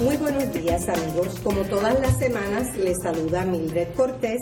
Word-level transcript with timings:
Muy 0.00 0.16
buenos 0.18 0.52
días 0.52 0.88
amigos, 0.88 1.40
como 1.42 1.62
todas 1.62 1.98
las 2.00 2.18
semanas 2.18 2.76
les 2.76 2.98
saluda 3.02 3.46
Mildred 3.46 3.94
Cortés 3.96 4.40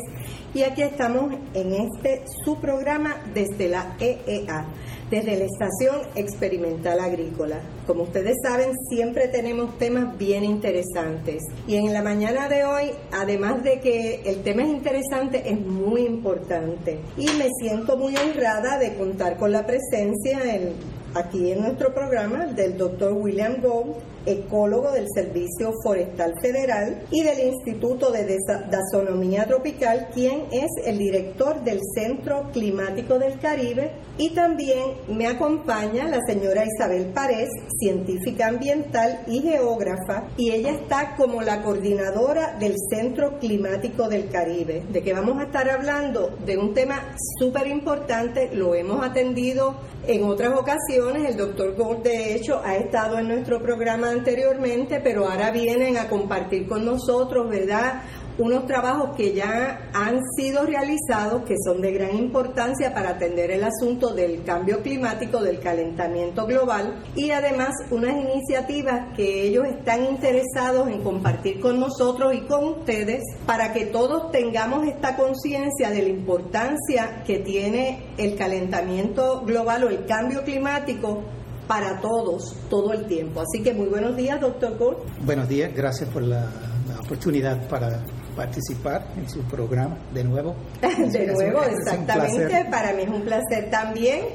y 0.52 0.62
aquí 0.62 0.82
estamos 0.82 1.32
en 1.54 1.72
este 1.74 2.24
su 2.44 2.56
programa 2.60 3.16
desde 3.32 3.68
la 3.68 3.96
EEA, 4.00 4.66
desde 5.10 5.36
la 5.36 5.44
Estación 5.44 6.02
Experimental 6.14 7.00
Agrícola. 7.00 7.60
Como 7.86 8.04
ustedes 8.04 8.36
saben, 8.42 8.72
siempre 8.88 9.28
tenemos 9.28 9.76
temas 9.78 10.16
bien 10.18 10.44
interesantes 10.44 11.42
y 11.66 11.76
en 11.76 11.92
la 11.92 12.02
mañana 12.02 12.48
de 12.48 12.64
hoy, 12.64 12.90
además 13.12 13.62
de 13.62 13.80
que 13.80 14.22
el 14.24 14.42
tema 14.42 14.62
es 14.62 14.68
interesante, 14.68 15.50
es 15.50 15.60
muy 15.60 16.02
importante 16.02 17.00
y 17.16 17.26
me 17.38 17.50
siento 17.58 17.96
muy 17.96 18.16
honrada 18.16 18.78
de 18.78 18.94
contar 18.94 19.36
con 19.36 19.52
la 19.52 19.66
presencia 19.66 20.54
en 20.54 20.72
aquí 21.14 21.52
en 21.52 21.60
nuestro 21.60 21.94
programa 21.94 22.46
del 22.46 22.76
doctor 22.76 23.12
William 23.12 23.60
Gould, 23.62 23.94
ecólogo 24.26 24.90
del 24.92 25.06
Servicio 25.14 25.72
Forestal 25.82 26.34
Federal 26.40 27.02
y 27.10 27.22
del 27.22 27.40
Instituto 27.40 28.10
de 28.10 28.38
Dasonomía 28.70 29.46
Tropical, 29.46 30.08
quien 30.12 30.44
es 30.50 30.70
el 30.84 30.98
director 30.98 31.62
del 31.62 31.80
Centro 31.94 32.50
Climático 32.52 33.18
del 33.18 33.38
Caribe. 33.38 33.92
Y 34.16 34.30
también 34.30 34.92
me 35.08 35.26
acompaña 35.26 36.08
la 36.08 36.20
señora 36.26 36.64
Isabel 36.64 37.06
Párez, 37.12 37.48
científica 37.80 38.46
ambiental 38.46 39.24
y 39.26 39.40
geógrafa, 39.40 40.28
y 40.36 40.52
ella 40.52 40.70
está 40.70 41.16
como 41.16 41.42
la 41.42 41.62
coordinadora 41.62 42.56
del 42.58 42.74
Centro 42.90 43.38
Climático 43.40 44.08
del 44.08 44.28
Caribe, 44.28 44.84
de 44.90 45.02
que 45.02 45.12
vamos 45.12 45.40
a 45.40 45.44
estar 45.44 45.68
hablando 45.68 46.30
de 46.46 46.56
un 46.56 46.74
tema 46.74 47.14
súper 47.38 47.66
importante, 47.66 48.50
lo 48.54 48.74
hemos 48.74 49.04
atendido 49.04 49.74
en 50.06 50.22
otras 50.24 50.52
ocasiones, 50.58 51.30
el 51.30 51.36
doctor 51.36 51.74
Gold 51.74 52.02
de 52.02 52.34
hecho 52.34 52.60
ha 52.62 52.76
estado 52.76 53.18
en 53.18 53.28
nuestro 53.28 53.60
programa 53.62 54.13
anteriormente, 54.14 55.00
pero 55.02 55.28
ahora 55.28 55.50
vienen 55.50 55.96
a 55.96 56.08
compartir 56.08 56.66
con 56.66 56.84
nosotros, 56.84 57.48
¿verdad? 57.48 58.02
Unos 58.36 58.66
trabajos 58.66 59.14
que 59.16 59.32
ya 59.32 59.90
han 59.92 60.18
sido 60.36 60.66
realizados, 60.66 61.44
que 61.44 61.54
son 61.64 61.80
de 61.80 61.92
gran 61.92 62.16
importancia 62.16 62.92
para 62.92 63.10
atender 63.10 63.52
el 63.52 63.62
asunto 63.62 64.12
del 64.12 64.42
cambio 64.42 64.82
climático, 64.82 65.40
del 65.40 65.60
calentamiento 65.60 66.44
global, 66.44 67.00
y 67.14 67.30
además 67.30 67.70
unas 67.92 68.16
iniciativas 68.16 69.14
que 69.14 69.44
ellos 69.44 69.66
están 69.66 70.04
interesados 70.04 70.88
en 70.88 71.02
compartir 71.04 71.60
con 71.60 71.78
nosotros 71.78 72.34
y 72.34 72.40
con 72.40 72.64
ustedes 72.64 73.22
para 73.46 73.72
que 73.72 73.86
todos 73.86 74.32
tengamos 74.32 74.84
esta 74.88 75.14
conciencia 75.14 75.90
de 75.90 76.02
la 76.02 76.08
importancia 76.08 77.22
que 77.24 77.38
tiene 77.38 78.14
el 78.18 78.34
calentamiento 78.34 79.42
global 79.42 79.84
o 79.84 79.88
el 79.90 80.06
cambio 80.06 80.42
climático 80.42 81.22
para 81.66 82.00
todos 82.00 82.56
todo 82.68 82.92
el 82.92 83.06
tiempo. 83.06 83.40
Así 83.40 83.62
que 83.62 83.72
muy 83.74 83.86
buenos 83.86 84.16
días, 84.16 84.40
doctor 84.40 84.76
Gould. 84.78 84.98
Buenos 85.24 85.48
días, 85.48 85.72
gracias 85.74 86.08
por 86.10 86.22
la, 86.22 86.50
la 86.88 87.00
oportunidad 87.00 87.68
para 87.68 88.02
participar 88.34 89.06
en 89.16 89.28
su 89.28 89.40
programa 89.42 89.96
de 90.12 90.24
nuevo. 90.24 90.54
de 90.82 91.26
nuevo, 91.26 91.62
exactamente. 91.62 92.66
Para 92.70 92.92
mí 92.92 93.02
es 93.02 93.08
un 93.08 93.22
placer 93.22 93.70
también. 93.70 94.26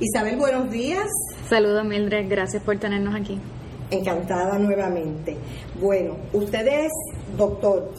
Isabel, 0.00 0.36
buenos 0.36 0.70
días. 0.70 1.06
Saludos, 1.48 1.84
Mildred. 1.84 2.28
Gracias 2.28 2.62
por 2.62 2.78
tenernos 2.78 3.14
aquí. 3.14 3.38
Encantada 3.90 4.58
nuevamente. 4.58 5.36
Bueno, 5.80 6.16
usted 6.32 6.66
es 6.66 6.92
doctor. 7.36 7.90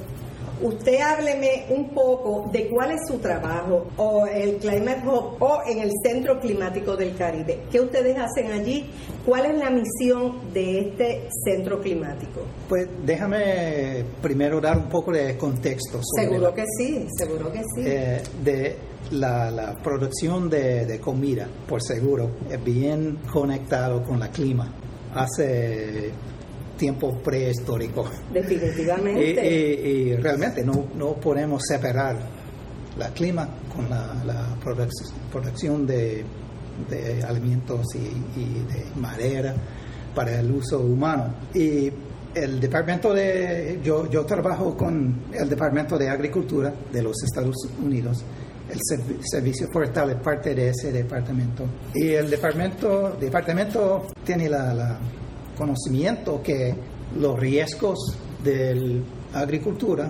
Usted 0.62 1.00
hábleme 1.00 1.66
un 1.70 1.90
poco 1.90 2.50
de 2.52 2.68
cuál 2.68 2.92
es 2.92 3.02
su 3.08 3.20
trabajo 3.20 3.88
o 3.96 4.28
el 4.28 4.58
Climate 4.58 5.02
Hub 5.08 5.38
o 5.40 5.62
en 5.66 5.80
el 5.80 5.92
Centro 6.04 6.40
Climático 6.40 6.98
del 6.98 7.16
Caribe. 7.16 7.62
¿Qué 7.72 7.80
ustedes 7.80 8.18
hacen 8.18 8.52
allí? 8.52 8.90
¿Cuál 9.26 9.46
es 9.46 9.58
la 9.58 9.70
misión 9.70 10.52
de 10.54 10.80
este 10.80 11.30
centro 11.46 11.80
climático? 11.80 12.42
Pues 12.68 12.88
déjame 13.06 14.04
primero 14.22 14.60
dar 14.60 14.78
un 14.78 14.90
poco 14.90 15.12
de 15.14 15.38
contexto. 15.38 16.02
Sobre 16.02 16.28
seguro 16.28 16.50
la, 16.50 16.54
que 16.54 16.66
sí, 16.78 17.08
seguro 17.18 17.52
que 17.52 17.60
sí. 17.76 17.84
Eh, 17.86 18.22
de 18.44 18.76
la, 19.12 19.50
la 19.50 19.76
producción 19.82 20.50
de, 20.50 20.86
de, 20.86 21.00
comida, 21.00 21.48
por 21.68 21.82
seguro, 21.82 22.32
es 22.50 22.62
bien 22.64 23.20
conectado 23.32 24.04
con 24.04 24.22
el 24.22 24.30
clima. 24.30 24.74
Hace 25.16 26.12
tiempo 26.80 27.20
prehistórico. 27.22 28.10
Definitivamente. 28.34 29.46
y, 29.46 29.88
y, 29.88 30.14
y, 30.14 30.16
realmente 30.16 30.64
no, 30.64 30.88
no 30.96 31.14
podemos 31.16 31.62
separar 31.68 32.18
la 32.98 33.10
clima 33.10 33.48
con 33.76 33.90
la, 33.90 34.16
la 34.26 34.56
produc 34.64 34.90
producción 35.32 35.86
de, 35.86 36.24
de 36.90 37.24
alimentos 37.24 37.86
y, 37.94 38.40
y, 38.40 38.66
de 38.74 39.00
madera 39.00 39.54
para 40.16 40.40
el 40.40 40.50
uso 40.52 40.80
humano. 40.80 41.36
Y 41.54 41.92
el 42.34 42.60
departamento 42.60 43.14
de, 43.14 43.80
yo, 43.84 44.10
yo 44.10 44.26
trabajo 44.26 44.76
con 44.76 45.26
el 45.34 45.50
departamento 45.50 45.98
de 45.98 46.10
agricultura 46.10 46.74
de 46.92 47.04
los 47.04 47.16
Estados 47.24 47.56
Unidos. 47.84 48.24
El 48.70 48.80
servicio 49.24 49.68
forestal 49.74 50.12
es 50.12 50.18
parte 50.18 50.54
de 50.54 50.70
ese 50.70 50.92
departamento. 50.92 51.66
Y 51.96 52.10
el 52.10 52.30
departamento, 52.30 53.18
departamento 53.20 54.08
tiene 54.24 54.48
la, 54.48 54.74
la 54.76 55.00
conocimiento 55.60 56.42
que 56.42 56.74
los 57.20 57.38
riesgos 57.38 58.18
de 58.44 59.04
la 59.34 59.40
agricultura 59.42 60.10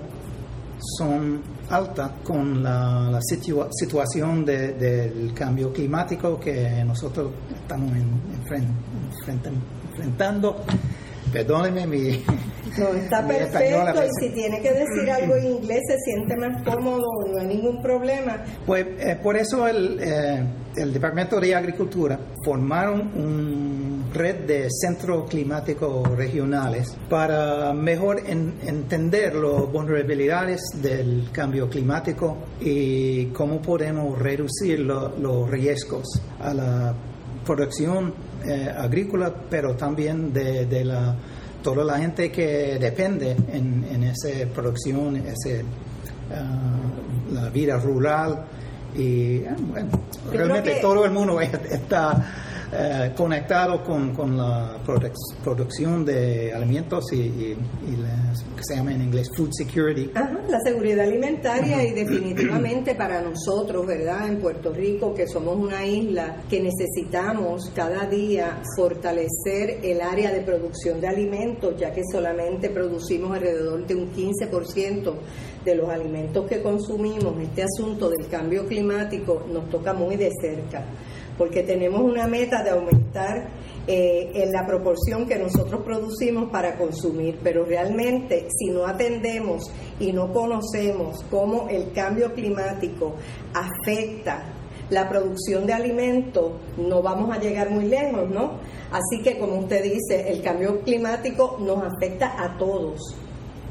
son 0.98 1.42
altas 1.70 2.12
con 2.24 2.64
la, 2.64 3.10
la 3.12 3.20
situa 3.22 3.68
situación 3.72 4.46
de, 4.46 4.74
del 4.74 5.34
cambio 5.34 5.74
climático 5.74 6.40
que 6.40 6.84
nosotros 6.86 7.32
estamos 7.62 7.92
en, 7.92 8.10
enfrent, 8.40 8.70
enfrentando. 9.92 10.64
Perdóneme 11.34 11.86
mi. 11.86 12.24
No, 12.78 12.88
está 12.90 13.22
mi 13.22 13.34
perfecto. 13.34 14.04
Y 14.04 14.26
si 14.26 14.34
tiene 14.34 14.62
que 14.62 14.72
decir 14.72 15.12
algo 15.14 15.36
en 15.36 15.46
inglés, 15.46 15.80
se 15.88 15.98
siente 16.00 16.36
más 16.38 16.64
cómodo, 16.64 17.06
no 17.32 17.40
hay 17.40 17.48
ningún 17.48 17.82
problema. 17.82 18.44
Pues 18.66 18.86
eh, 19.00 19.18
por 19.22 19.36
eso 19.36 19.68
el, 19.68 20.00
eh, 20.00 20.44
el 20.76 20.94
Departamento 20.94 21.40
de 21.40 21.56
Agricultura 21.56 22.20
formaron 22.44 23.02
un 23.16 23.99
red 24.14 24.46
de 24.46 24.68
centros 24.70 25.30
climáticos 25.30 26.08
regionales 26.16 26.98
para 27.10 27.74
mejor 27.74 28.22
en, 28.26 28.56
entender 28.66 29.36
las 29.36 29.72
vulnerabilidades 29.72 30.62
del 30.82 31.30
cambio 31.32 31.70
climático 31.70 32.38
y 32.60 33.28
cómo 33.28 33.62
podemos 33.62 34.18
reducir 34.18 34.80
lo, 34.80 35.18
los 35.18 35.50
riesgos 35.50 36.22
a 36.40 36.54
la 36.54 36.96
producción 37.46 38.14
eh, 38.46 38.70
agrícola, 38.76 39.34
pero 39.50 39.76
también 39.76 40.32
de, 40.32 40.66
de, 40.66 40.86
la, 40.86 41.16
toda 41.62 41.84
la 41.84 41.98
gente 41.98 42.32
que 42.32 42.78
depende 42.80 43.36
en, 43.52 43.86
en 43.90 44.04
esa 44.04 44.30
producción, 44.54 45.18
ese, 45.18 45.64
uh, 45.64 47.34
la 47.34 47.50
vida 47.50 47.78
rural. 47.78 48.46
Y 48.96 49.40
bueno, 49.40 49.90
realmente 50.32 50.80
todo 50.82 51.06
el 51.06 51.12
mundo 51.12 51.40
está 51.42 52.49
eh, 52.72 53.12
conectado 53.16 53.84
con, 53.84 54.14
con 54.14 54.38
la 54.38 54.78
produc 54.86 55.14
producción 55.44 56.06
de 56.06 56.54
alimentos 56.54 57.12
y, 57.12 57.16
y, 57.16 57.58
y 57.88 57.96
las, 57.98 58.44
que 58.44 58.64
se 58.64 58.76
llama 58.76 58.94
en 58.94 59.02
inglés 59.02 59.30
food 59.36 59.50
security. 59.52 60.12
Ajá, 60.14 60.40
la 60.48 60.60
seguridad 60.60 61.06
alimentaria 61.06 61.84
y 61.84 61.94
definitivamente 61.94 62.94
para 62.94 63.22
nosotros, 63.22 63.88
¿verdad? 63.88 64.28
En 64.28 64.38
Puerto 64.38 64.72
Rico, 64.72 65.14
que 65.14 65.28
somos 65.28 65.58
una 65.58 65.84
isla 65.86 66.44
que 66.48 66.62
necesitamos 66.62 67.72
cada 67.74 68.06
día 68.06 68.62
fortalecer 68.78 69.80
el 69.84 70.02
área 70.02 70.32
de 70.32 70.42
producción 70.42 71.02
de 71.02 71.08
alimentos, 71.08 71.76
ya 71.80 71.92
que 71.92 72.04
solamente 72.12 72.70
producimos 72.70 73.36
alrededor 73.36 73.88
de 73.88 73.96
un 73.96 74.14
15% 74.14 75.14
de 75.66 75.76
los 75.76 75.90
alimentos 75.90 76.48
que 76.48 76.62
consumimos. 76.62 77.36
Este 77.42 77.64
asunto 77.64 78.10
del 78.10 78.28
cambio 78.28 78.68
climático 78.68 79.44
nos 79.52 79.70
toca 79.70 79.94
muy 79.94 80.16
de 80.16 80.30
cerca 80.40 80.86
porque 81.40 81.64
tenemos 81.64 82.02
una 82.02 82.28
meta 82.28 82.62
de 82.62 82.72
aumentar 82.72 83.48
eh, 83.88 84.30
en 84.36 84.52
la 84.52 84.68
proporción 84.68 85.26
que 85.26 85.40
nosotros 85.40 85.82
producimos 85.84 86.52
para 86.52 86.78
consumir, 86.78 87.40
pero 87.42 87.64
realmente 87.64 88.48
si 88.56 88.70
no 88.70 88.86
atendemos 88.86 89.72
y 90.00 90.12
no 90.12 90.32
conocemos 90.32 91.24
cómo 91.32 91.70
el 91.70 91.92
cambio 91.94 92.34
climático 92.34 93.16
afecta 93.54 94.44
la 94.90 95.08
producción 95.08 95.66
de 95.66 95.74
alimentos, 95.74 96.52
no 96.78 97.02
vamos 97.02 97.36
a 97.36 97.40
llegar 97.40 97.70
muy 97.70 97.86
lejos, 97.86 98.30
¿no? 98.30 98.58
Así 98.92 99.24
que 99.24 99.40
como 99.40 99.60
usted 99.60 99.84
dice, 99.84 100.30
el 100.30 100.42
cambio 100.42 100.82
climático 100.82 101.58
nos 101.62 101.82
afecta 101.84 102.36
a 102.38 102.58
todos 102.58 103.16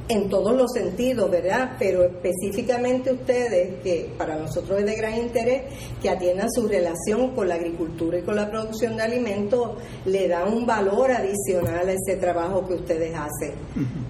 en 0.08 0.28
todos 0.28 0.56
los 0.56 0.72
sentidos, 0.72 1.30
¿verdad? 1.30 1.72
Pero 1.78 2.04
específicamente 2.04 3.12
ustedes, 3.12 3.82
que 3.82 4.10
para 4.16 4.36
nosotros 4.36 4.80
es 4.80 4.86
de 4.86 4.94
gran 4.94 5.18
interés, 5.18 5.62
que 6.00 6.08
atiendan 6.08 6.50
su 6.50 6.66
relación 6.66 7.34
con 7.34 7.48
la 7.48 7.56
agricultura 7.56 8.18
y 8.18 8.22
con 8.22 8.36
la 8.36 8.50
producción 8.50 8.96
de 8.96 9.02
alimentos, 9.02 9.76
le 10.06 10.28
da 10.28 10.46
un 10.46 10.66
valor 10.66 11.10
adicional 11.10 11.88
a 11.88 11.92
ese 11.92 12.16
trabajo 12.16 12.66
que 12.66 12.74
ustedes 12.74 13.14
hacen. 13.14 13.54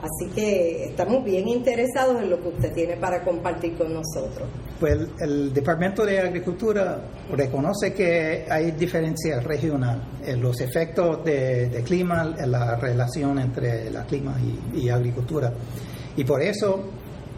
Así 0.00 0.32
que 0.34 0.84
estamos 0.84 1.24
bien 1.24 1.48
interesados 1.48 2.22
en 2.22 2.30
lo 2.30 2.40
que 2.40 2.48
usted 2.48 2.72
tiene 2.72 2.96
para 2.96 3.24
compartir 3.24 3.76
con 3.76 3.92
nosotros. 3.92 4.48
Pues 4.78 4.96
el, 5.19 5.52
Departamento 5.52 6.06
de 6.06 6.20
Agricultura 6.20 7.00
reconoce 7.32 7.92
que 7.92 8.46
hay 8.48 8.70
diferencia 8.72 9.40
regional 9.40 10.00
en 10.25 10.40
los 10.40 10.60
efectos 10.60 11.25
de, 11.25 11.82
clima, 11.84 12.34
en 12.38 12.50
la 12.52 12.76
relación 12.76 13.40
entre 13.40 13.90
la 13.90 14.04
clima 14.04 14.36
y, 14.72 14.88
agricultura. 14.88 15.52
Y 16.16 16.22
por 16.22 16.40
eso 16.42 16.84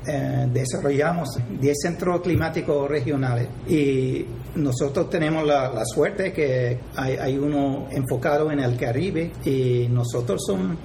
eh, 0.06 0.48
desarrollamos 0.52 1.31
10 1.58 1.76
centros 1.81 2.20
climáticos 2.20 2.90
regionales 2.90 3.48
y 3.66 4.26
nosotros 4.56 5.08
tenemos 5.08 5.46
la, 5.46 5.82
suerte 5.87 6.32
que 6.32 6.78
hay, 6.94 7.16
hay, 7.16 7.38
uno 7.38 7.88
enfocado 7.90 8.50
en 8.52 8.60
el 8.60 8.76
Caribe 8.76 9.32
y 9.44 9.88
nosotros 9.88 10.42
somos 10.46 10.76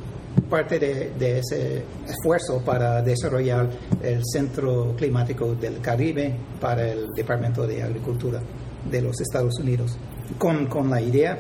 parte 0.50 0.80
de, 0.80 1.40
ese 1.40 1.84
esfuerzo 2.08 2.62
para 2.64 3.02
desarrollar 3.02 3.70
el 4.02 4.22
Centro 4.24 4.96
Climático 4.96 5.56
del 5.56 5.80
Caribe 5.82 6.36
para 6.60 6.88
el 6.92 7.08
Departamento 7.16 7.66
de 7.66 7.84
Agricultura 7.84 8.42
de 8.90 9.02
los 9.02 9.20
Estados 9.20 9.60
Unidos, 9.60 9.98
con, 10.38 10.68
con 10.68 10.90
la 10.90 11.02
idea, 11.02 11.38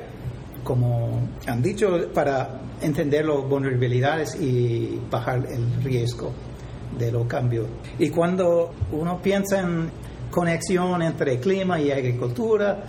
como 0.64 1.28
han 1.48 1.62
dicho, 1.62 2.12
para 2.14 2.62
entender 2.82 3.26
las 3.26 3.48
vulnerabilidades 3.48 4.36
y 4.42 5.00
bajar 5.10 5.46
el 5.50 5.84
riesgo 5.84 6.32
de 6.98 7.12
los 7.12 7.28
cambios. 7.28 7.68
Y 8.00 8.10
cuando 8.10 8.74
uno 8.92 9.22
piensa 9.22 9.60
en 9.60 9.90
conexión 10.32 11.02
entre 11.02 11.40
clima 11.40 11.80
y 11.80 11.92
agricultura, 11.92 12.84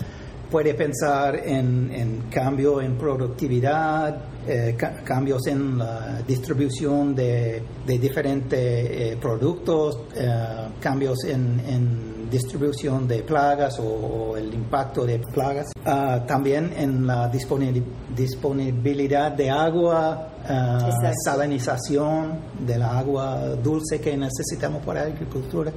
puede 0.51 0.75
pensar 0.75 1.37
en, 1.45 1.91
en 1.93 2.23
cambio 2.31 2.81
en 2.81 2.97
productividad, 2.97 4.17
eh, 4.49 4.77
cambios 5.05 5.45
en 5.49 5.77
la 5.77 6.23
distribución 6.27 7.15
de, 7.17 7.63
diferentes 7.85 8.59
eh, 8.61 9.19
productos, 9.21 10.05
eh, 10.15 10.69
cambios 10.81 11.25
en, 11.25 12.16
distribución 12.31 13.07
de 13.07 13.23
plagas 13.23 13.79
o, 13.79 14.37
el 14.37 14.53
impacto 14.53 15.05
de 15.05 15.19
plagas, 15.19 15.67
ah, 15.85 16.25
también 16.27 16.73
en 16.77 17.07
la 17.07 17.29
disponibilidad 17.29 19.33
de 19.33 19.51
agua, 19.51 20.29
ah, 20.45 21.13
salinización 21.25 22.41
de 22.61 22.79
la 22.79 22.99
agua 22.99 23.55
dulce 23.63 24.01
que 24.01 24.17
necesitamos 24.17 24.85
para 24.85 25.03
la 25.03 25.15
agricultura. 25.15 25.73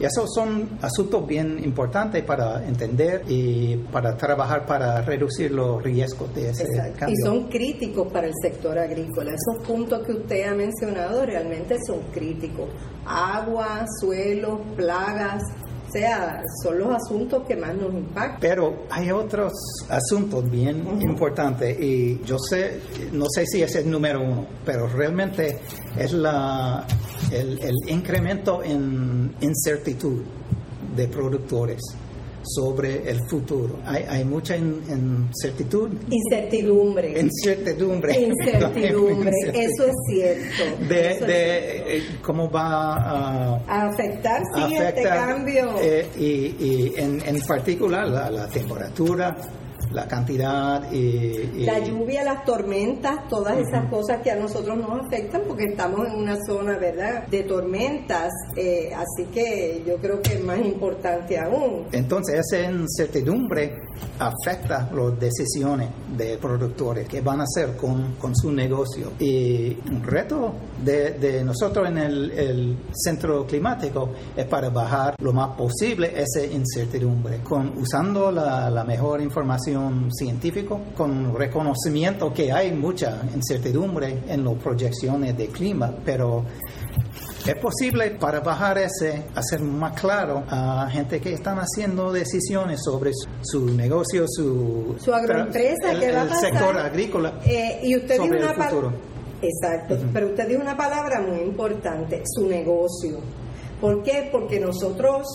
Y 0.00 0.04
esos 0.04 0.32
son 0.32 0.78
asuntos 0.80 1.26
bien 1.26 1.58
importantes 1.64 2.22
para 2.22 2.64
entender 2.64 3.24
y 3.26 3.76
para 3.90 4.16
trabajar 4.16 4.64
para 4.64 5.02
reducir 5.02 5.50
los 5.50 5.82
riesgos 5.82 6.32
de 6.36 6.50
ese 6.50 6.64
cambio. 6.96 7.08
Y 7.08 7.16
son 7.16 7.48
críticos 7.48 8.06
para 8.12 8.28
el 8.28 8.32
sector 8.40 8.78
agrícola. 8.78 9.32
Esos 9.32 9.66
puntos 9.66 10.06
que 10.06 10.12
usted 10.12 10.46
ha 10.46 10.54
mencionado 10.54 11.26
realmente 11.26 11.78
son 11.84 11.98
críticos. 12.12 12.68
Agua, 13.04 13.86
suelo, 14.00 14.60
plagas, 14.76 15.42
o 15.88 15.90
sea, 15.90 16.42
son 16.62 16.78
los 16.78 16.94
asuntos 16.94 17.44
que 17.46 17.56
más 17.56 17.74
nos 17.74 17.92
impactan. 17.94 18.40
Pero 18.40 18.84
hay 18.90 19.10
otros 19.10 19.52
asuntos 19.88 20.48
bien 20.50 21.00
importantes 21.00 21.80
y 21.80 22.20
yo 22.24 22.38
sé, 22.38 22.80
no 23.12 23.24
sé 23.28 23.46
si 23.46 23.62
es 23.62 23.74
el 23.76 23.90
número 23.90 24.20
uno, 24.20 24.46
pero 24.66 24.86
realmente 24.86 25.58
es 25.96 26.12
la 26.12 26.86
el, 27.32 27.58
el 27.62 27.74
incremento 27.88 28.62
en 28.62 29.34
incertidumbre 29.40 30.26
de 30.94 31.08
productores 31.08 31.80
sobre 32.48 33.08
el 33.10 33.20
futuro. 33.28 33.78
Hay, 33.84 34.04
hay 34.08 34.24
mucha 34.24 34.56
incertidumbre. 34.56 35.98
Incertidumbre. 36.10 37.20
Incertidumbre. 37.20 38.20
Incertidumbre, 38.20 39.32
eso 39.54 39.84
es 39.86 39.94
cierto. 40.08 40.84
De, 40.88 41.26
de 41.26 41.96
eh, 41.98 42.02
cómo 42.22 42.50
va 42.50 42.94
a, 42.94 43.56
a 43.66 43.88
afectar, 43.88 44.42
sí, 44.54 44.74
este 44.74 45.02
cambio. 45.02 45.74
Eh, 45.80 46.06
y, 46.18 46.24
y 46.64 46.92
en, 46.96 47.20
en 47.26 47.40
particular 47.42 48.08
la, 48.08 48.30
la 48.30 48.48
temperatura, 48.48 49.36
la 49.92 50.06
cantidad 50.06 50.90
y, 50.92 51.64
La 51.64 51.78
lluvia, 51.78 52.24
las 52.24 52.44
tormentas, 52.44 53.28
todas 53.28 53.58
esas 53.58 53.88
cosas 53.90 54.22
que 54.22 54.30
a 54.30 54.36
nosotros 54.36 54.76
nos 54.76 55.06
afectan 55.06 55.42
porque 55.46 55.64
estamos 55.64 56.06
en 56.08 56.14
una 56.14 56.36
zona, 56.46 56.78
¿verdad?, 56.78 57.26
de 57.28 57.42
tormentas, 57.44 58.30
eh, 58.56 58.90
así 58.94 59.28
que 59.32 59.82
yo 59.86 59.96
creo 59.96 60.20
que 60.20 60.34
es 60.34 60.44
más 60.44 60.58
importante 60.58 61.38
aún. 61.38 61.86
Entonces, 61.92 62.40
esa 62.40 62.70
incertidumbre 62.70 63.74
afecta 64.18 64.90
las 64.92 65.18
decisiones 65.18 65.88
de 66.16 66.38
productores 66.38 67.08
que 67.08 67.20
van 67.20 67.40
a 67.40 67.44
hacer 67.44 67.76
con, 67.76 68.14
con 68.14 68.34
su 68.34 68.50
negocio. 68.52 69.12
Y 69.18 69.76
un 69.90 70.02
reto 70.02 70.54
de, 70.84 71.42
nosotros 71.44 71.88
en 71.88 71.98
el, 71.98 72.76
centro 72.92 73.46
climático 73.46 74.10
es 74.36 74.46
para 74.46 74.70
bajar 74.70 75.14
lo 75.20 75.32
más 75.32 75.56
posible 75.56 76.12
esa 76.16 76.44
incertidumbre, 76.44 77.40
con, 77.42 77.76
usando 77.78 78.30
la, 78.30 78.70
la 78.70 78.84
mejor 78.84 79.20
información 79.20 80.10
científico 80.12 80.80
con 80.96 81.34
reconocimiento 81.36 82.32
que 82.32 82.52
hay 82.52 82.72
mucha 82.72 83.22
incertidumbre 83.34 84.24
en 84.28 84.44
las 84.44 84.54
proyecciones 84.54 85.36
de 85.36 85.48
clima, 85.48 85.92
pero 86.04 86.44
es 87.52 87.58
posible 87.58 88.10
para 88.12 88.40
bajar 88.40 88.78
ese, 88.78 89.24
hacer 89.34 89.60
más 89.60 89.98
claro 89.98 90.44
a 90.48 90.88
gente 90.90 91.20
que 91.20 91.32
están 91.32 91.58
haciendo 91.58 92.12
decisiones 92.12 92.80
sobre 92.84 93.12
su, 93.42 93.66
negocio, 93.66 94.24
su, 94.28 94.96
su 94.98 95.14
agroempresa, 95.14 95.92
el, 95.92 96.14
va 96.14 96.22
a 96.22 96.34
sector 96.34 96.76
agrícola. 96.76 97.40
Eh, 97.44 97.80
y 97.84 97.96
usted 97.96 98.20
dijo 98.20 98.36
una 98.36 98.54
futuro. 98.54 98.92
Exacto, 99.40 99.96
pero 100.12 100.28
usted 100.28 100.48
dijo 100.48 100.60
una 100.60 100.76
palabra 100.76 101.20
muy 101.20 101.40
importante, 101.40 102.22
su 102.26 102.48
negocio. 102.48 103.18
¿Por 103.80 104.02
qué? 104.02 104.28
Porque 104.32 104.58
nosotros 104.58 105.26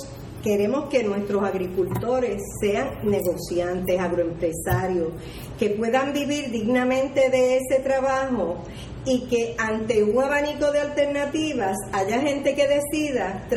Queremos 0.44 0.90
que 0.90 1.04
nuestros 1.04 1.42
agricultores 1.42 2.42
sean 2.60 3.00
negociantes, 3.06 3.98
agroempresarios, 3.98 5.14
que 5.58 5.70
puedan 5.70 6.12
vivir 6.12 6.52
dignamente 6.52 7.30
de 7.30 7.60
ese 7.60 7.82
trabajo 7.82 8.58
y 9.06 9.22
que 9.28 9.56
ante 9.58 10.04
un 10.04 10.24
abanico 10.24 10.72
de 10.72 10.80
alternativas 10.80 11.76
haya 11.92 12.22
gente 12.22 12.56
que 12.56 12.68
decida 12.68 13.48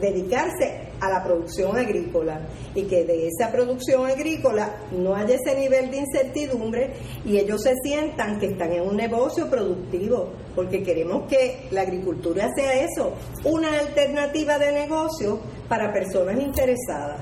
dedicarse 0.00 0.84
a 1.00 1.08
la 1.08 1.22
producción 1.22 1.76
agrícola 1.76 2.40
y 2.74 2.84
que 2.84 3.04
de 3.04 3.28
esa 3.28 3.50
producción 3.50 4.06
agrícola 4.06 4.74
no 4.92 5.14
haya 5.14 5.34
ese 5.34 5.58
nivel 5.58 5.90
de 5.90 5.98
incertidumbre 5.98 6.92
y 7.24 7.36
ellos 7.36 7.62
se 7.62 7.74
sientan 7.82 8.38
que 8.38 8.46
están 8.46 8.72
en 8.72 8.82
un 8.82 8.96
negocio 8.96 9.48
productivo, 9.48 10.30
porque 10.54 10.82
queremos 10.82 11.28
que 11.28 11.68
la 11.70 11.82
agricultura 11.82 12.48
sea 12.56 12.84
eso, 12.84 13.12
una 13.44 13.78
alternativa 13.78 14.58
de 14.58 14.72
negocio 14.72 15.40
para 15.68 15.92
personas 15.92 16.40
interesadas. 16.40 17.20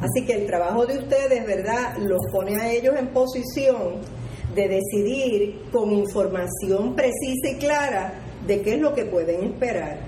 Así 0.00 0.24
que 0.24 0.32
el 0.32 0.46
trabajo 0.46 0.86
de 0.86 0.98
ustedes, 0.98 1.46
¿verdad?, 1.46 1.98
los 1.98 2.20
pone 2.32 2.56
a 2.56 2.70
ellos 2.70 2.94
en 2.96 3.08
posición 3.08 4.00
de 4.56 4.68
decidir 4.68 5.60
con 5.70 5.92
información 5.92 6.96
precisa 6.96 7.50
y 7.52 7.58
clara 7.58 8.14
de 8.46 8.62
qué 8.62 8.74
es 8.74 8.80
lo 8.80 8.94
que 8.94 9.04
pueden 9.04 9.44
esperar. 9.44 10.00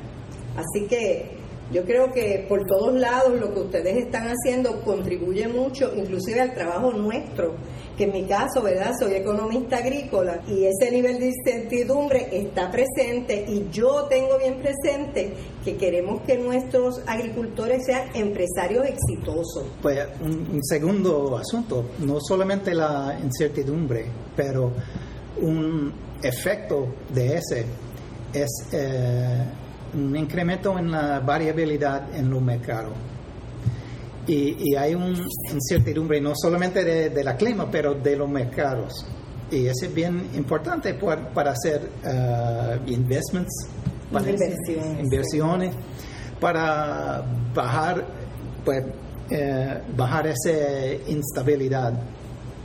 Así 0.57 0.87
que 0.87 1.38
yo 1.71 1.85
creo 1.85 2.13
que 2.13 2.47
por 2.49 2.65
todos 2.67 2.95
lados 2.95 3.39
lo 3.39 3.53
que 3.53 3.61
ustedes 3.61 3.97
están 3.99 4.29
haciendo 4.29 4.81
contribuye 4.83 5.47
mucho, 5.49 5.93
inclusive 5.95 6.41
al 6.41 6.55
trabajo 6.55 6.93
nuestro, 6.93 7.57
que 7.97 8.05
en 8.05 8.13
mi 8.13 8.25
caso, 8.25 8.63
¿verdad? 8.63 8.93
Soy 8.99 9.15
economista 9.15 9.79
agrícola 9.79 10.41
y 10.47 10.65
ese 10.65 10.91
nivel 10.91 11.19
de 11.19 11.27
incertidumbre 11.27 12.29
está 12.33 12.71
presente 12.71 13.45
y 13.47 13.69
yo 13.71 14.05
tengo 14.05 14.39
bien 14.39 14.61
presente 14.61 15.35
que 15.63 15.77
queremos 15.77 16.23
que 16.23 16.39
nuestros 16.39 17.03
agricultores 17.07 17.85
sean 17.85 18.09
empresarios 18.15 18.87
exitosos. 18.87 19.67
Pues 19.83 19.99
un, 20.23 20.63
segundo 20.63 21.37
asunto, 21.37 21.85
no 21.99 22.19
solamente 22.21 22.73
la 22.73 23.19
incertidumbre, 23.23 24.07
pero 24.35 24.73
un 25.43 25.93
efecto 26.23 26.87
de 27.13 27.37
ese 27.37 27.65
es... 28.33 28.49
Eh, 28.73 29.45
un 29.95 30.17
incremento 30.17 30.79
en 30.79 30.91
la 30.91 31.21
variabilidad 31.21 32.15
en 32.15 32.31
los 32.31 32.43
mercados. 32.43 32.93
Y, 34.27 34.75
hay 34.75 34.95
una 34.95 35.19
incertidumbre 35.51 36.21
no 36.21 36.33
solamente 36.35 36.85
de, 36.85 37.25
la 37.25 37.35
clima, 37.35 37.71
pero 37.71 37.95
de 37.95 38.15
los 38.15 38.29
mercados. 38.29 39.07
Y 39.51 39.67
eso 39.67 39.87
es 39.87 39.95
bien 39.95 40.29
importante 40.35 40.93
para 40.95 41.53
hacer 41.53 41.89
uh, 42.05 42.91
investments, 42.91 43.69
para 44.13 44.31
inversiones, 45.01 45.75
para 46.39 47.25
bajar, 47.55 48.05
pues, 48.65 48.85
eh, 49.31 49.83
bajar 49.97 50.27
esa 50.27 50.51
instabilidad 51.07 51.93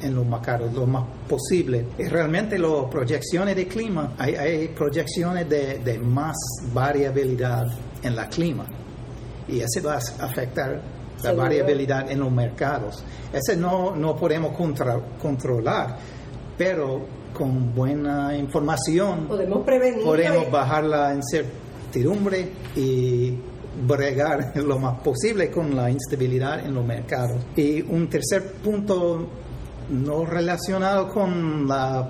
en 0.04 0.16
los 0.16 0.26
mercados 0.26 0.74
lo 0.74 0.86
más 0.86 1.06
posible. 1.28 1.86
Y 1.98 2.04
realmente 2.04 2.60
las 2.60 2.86
proyecciones 2.92 3.56
de 3.56 3.68
clima, 3.68 4.14
hay, 4.18 4.36
hay 4.36 4.68
proyecciones 4.70 5.50
de, 5.50 5.80
de, 5.80 5.98
más 5.98 6.36
variabilidad 6.74 7.66
en 8.04 8.16
la 8.16 8.28
clima 8.28 8.66
y 9.48 9.60
eso 9.60 9.82
va 9.86 9.96
a 9.96 10.26
afectar 10.26 10.82
la 11.24 11.34
variabilidad 11.34 12.12
en 12.12 12.20
los 12.20 12.32
mercados. 12.32 13.04
Ese 13.32 13.56
no, 13.56 13.96
no 13.96 14.16
podemos 14.16 14.56
contra, 14.56 15.00
controlar, 15.22 15.98
pero 16.58 17.06
con 17.34 17.74
buena 17.74 18.36
información 18.38 19.28
podemos 19.28 19.64
prevenir. 19.66 20.04
Podemos 20.04 20.52
bajar 20.52 20.84
la 20.84 21.14
incertidumbre 21.14 22.52
y 22.76 23.38
bregar 23.88 24.56
lo 24.64 24.78
más 24.80 25.02
posible 25.02 25.50
con 25.50 25.76
la 25.76 25.90
instabilidad 25.90 26.66
en 26.66 26.74
los 26.74 26.86
mercados. 26.86 27.42
Y 27.56 27.82
un 27.82 28.10
tercer 28.10 28.54
punto 28.64 29.28
no 29.90 30.26
relacionado 30.26 31.10
con 31.10 31.68
la 31.68 32.10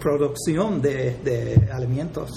producción 0.00 0.80
de, 0.80 1.68
alimentos 1.72 2.30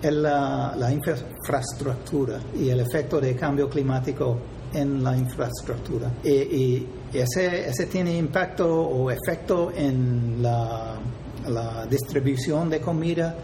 es 0.00 0.12
la, 0.12 0.90
infraestructura 0.92 2.40
y 2.54 2.68
el 2.70 2.80
efecto 2.80 3.20
de 3.20 3.34
cambio 3.34 3.68
climático 3.68 4.38
en 4.72 5.02
la 5.02 5.16
infraestructura. 5.16 6.12
Y, 6.22 6.86
ese, 7.12 7.86
tiene 7.90 8.16
impacto 8.16 8.68
o 8.70 9.10
efecto 9.10 9.72
en 9.74 10.42
la, 10.42 10.96
distribución 11.88 12.68
de 12.68 12.80
comida, 12.80 13.34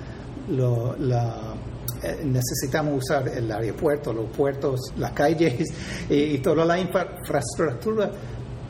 eh, 2.04 2.22
necesitamos 2.22 3.02
usar 3.02 3.28
el 3.28 3.50
aeropuerto, 3.50 4.12
los 4.12 4.26
puertos, 4.26 4.92
las 4.98 5.12
calles 5.12 5.72
y, 6.10 6.38
toda 6.38 6.66
la 6.66 6.78
infraestructura 6.78 8.10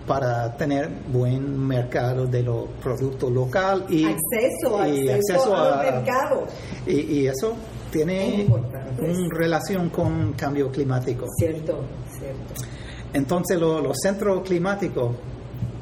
para 0.07 0.57
tener 0.57 0.91
buen 1.13 1.67
mercado 1.67 2.27
de 2.27 2.43
los 2.43 2.69
productos 2.83 3.31
local 3.33 3.87
y 3.89 4.05
acceso, 4.05 4.87
y 4.87 5.09
acceso, 5.09 5.57
a, 5.57 5.71
los 5.71 5.79
mercados. 5.79 6.49
Y, 6.87 7.27
eso 7.27 7.55
tiene 7.91 8.47
una 8.49 9.29
relación 9.31 9.89
con 9.89 10.33
cambio 10.35 10.71
climático. 10.71 11.27
Cierto, 11.39 11.85
cierto. 12.19 12.65
Entonces 13.13 13.59
los 13.59 13.97
centros 14.03 14.43
climáticos 14.43 15.17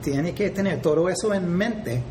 tienen 0.02 0.34
que 0.34 0.50
tener 0.50 0.80
todo 0.82 1.08
eso 1.08 1.32
en 1.32 1.48
mente 1.48 2.02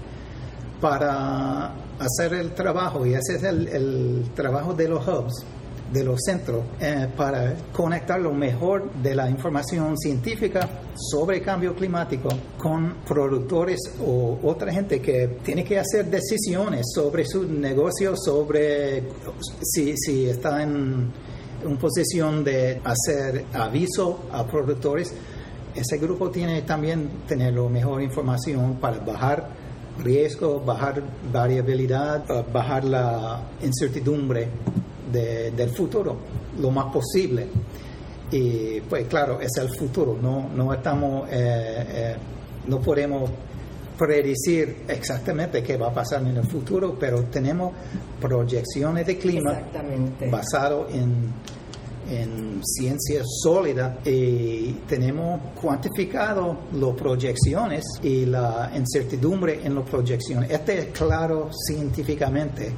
para 0.81 1.73
hacer 1.99 2.33
el 2.33 2.53
trabajo 2.53 3.05
y 3.05 3.13
ese 3.13 3.35
es 3.35 3.43
el, 3.43 4.31
trabajo 4.33 4.73
de 4.73 4.87
los 4.87 5.07
hubs 5.07 5.45
de 5.91 6.03
los 6.03 6.19
centros 6.25 6.63
eh, 6.79 7.07
para 7.15 7.53
conectar 7.73 8.19
lo 8.19 8.33
mejor 8.33 8.91
de 8.93 9.13
la 9.13 9.29
información 9.29 9.97
científica 9.97 10.67
sobre 10.95 11.41
cambio 11.41 11.75
climático 11.75 12.29
con 12.57 12.95
productores 13.05 13.79
o 13.99 14.39
otra 14.43 14.71
gente 14.71 15.01
que 15.01 15.39
tiene 15.43 15.63
que 15.63 15.79
hacer 15.79 16.05
decisiones 16.05 16.85
sobre 16.93 17.25
su 17.25 17.43
negocio, 17.43 18.15
sobre 18.15 19.03
si, 19.61 19.93
si 19.97 20.25
está 20.27 20.63
en 20.63 21.11
una 21.65 21.79
posición 21.79 22.43
de 22.43 22.81
hacer 22.83 23.45
aviso 23.53 24.25
a 24.31 24.45
productores. 24.45 25.13
Ese 25.75 25.97
grupo 25.97 26.29
tiene 26.29 26.61
también 26.63 27.23
tener 27.27 27.53
la 27.53 27.69
mejor 27.69 28.01
información 28.01 28.75
para 28.75 28.99
bajar 28.99 29.61
riesgo, 29.99 30.59
bajar 30.59 31.01
variabilidad, 31.31 32.23
eh, 32.29 32.43
bajar 32.51 32.83
la 32.85 33.41
incertidumbre 33.61 34.49
del 35.11 35.69
futuro 35.69 36.17
lo 36.59 36.71
más 36.71 36.93
posible. 36.93 37.47
Y 38.31 38.79
pues 38.81 39.07
claro, 39.07 39.41
es 39.41 39.51
el 39.57 39.69
futuro, 39.77 40.17
no, 40.21 40.49
no 40.55 40.73
estamos, 40.73 41.27
eh, 41.29 41.33
eh, 41.33 42.15
no 42.67 42.79
podemos 42.79 43.29
predecir 43.97 44.83
exactamente 44.87 45.61
qué 45.61 45.75
va 45.75 45.89
a 45.89 45.93
pasar 45.93 46.21
en 46.21 46.37
el 46.37 46.47
futuro, 46.47 46.95
pero 46.97 47.23
tenemos 47.25 47.73
proyecciones 48.21 49.05
de 49.05 49.17
clima 49.17 49.59
basado 50.29 50.87
en 50.89 51.33
en 52.11 52.61
ciencia 52.63 53.21
sólida 53.23 53.99
y 54.03 54.73
tenemos 54.87 55.39
cuantificado 55.59 56.57
las 56.73 56.95
proyecciones 56.95 57.83
y 58.03 58.25
la 58.25 58.71
incertidumbre 58.75 59.61
en 59.63 59.75
las 59.75 59.89
proyecciones. 59.89 60.51
Este 60.51 60.79
es 60.79 60.85
claro 60.87 61.49
científicamente, 61.67 62.71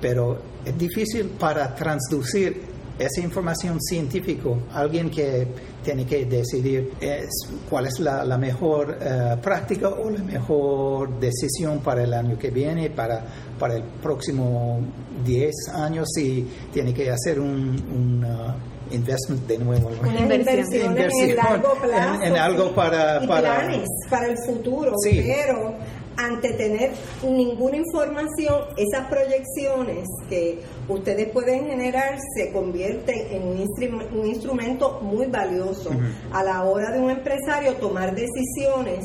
pero 0.00 0.38
es 0.64 0.76
difícil 0.76 1.30
para 1.38 1.74
transducir 1.74 2.76
esa 2.98 3.20
información 3.20 3.80
científica, 3.80 4.48
alguien 4.72 5.10
que 5.10 5.46
tiene 5.84 6.06
que 6.06 6.24
decidir 6.24 6.92
es, 7.00 7.28
cuál 7.68 7.86
es 7.86 8.00
la, 8.00 8.38
mejor 8.38 8.98
eh, 9.00 9.36
práctica 9.42 9.88
o 9.90 10.10
la 10.10 10.22
mejor 10.22 11.20
decisión 11.20 11.80
para 11.80 12.02
el 12.02 12.14
año 12.14 12.38
que 12.38 12.50
viene, 12.50 12.90
para, 12.90 13.22
para 13.58 13.76
el 13.76 13.82
próximo 14.02 14.80
10 15.24 15.54
años, 15.74 16.08
si 16.14 16.48
tiene 16.72 16.94
que 16.94 17.10
hacer 17.10 17.38
un, 17.38 18.24
uh, 18.24 18.94
investment 18.94 19.46
de 19.46 19.58
nuevo. 19.58 19.90
Una 20.00 20.34
inversión, 20.34 20.96
en 20.96 21.36
largo 21.36 21.74
plazo. 21.74 22.22
En, 22.22 22.36
algo 22.36 22.74
para, 22.74 23.20
para... 23.26 23.58
planes 23.58 23.88
para 24.08 24.28
el 24.28 24.38
futuro, 24.46 24.92
pero 25.02 25.74
ante 26.16 26.54
tener 26.54 26.92
ninguna 27.22 27.76
información, 27.76 28.64
esas 28.76 29.08
proyecciones 29.08 30.06
que 30.28 30.60
ustedes 30.88 31.30
pueden 31.30 31.66
generar 31.66 32.18
se 32.36 32.52
convierten 32.52 33.26
en 33.30 33.42
un, 33.42 34.26
instrumento 34.26 35.00
muy 35.02 35.26
valioso 35.26 35.90
a 36.32 36.42
la 36.42 36.64
hora 36.64 36.90
de 36.90 37.00
un 37.00 37.10
empresario 37.10 37.74
tomar 37.74 38.14
decisiones 38.14 39.04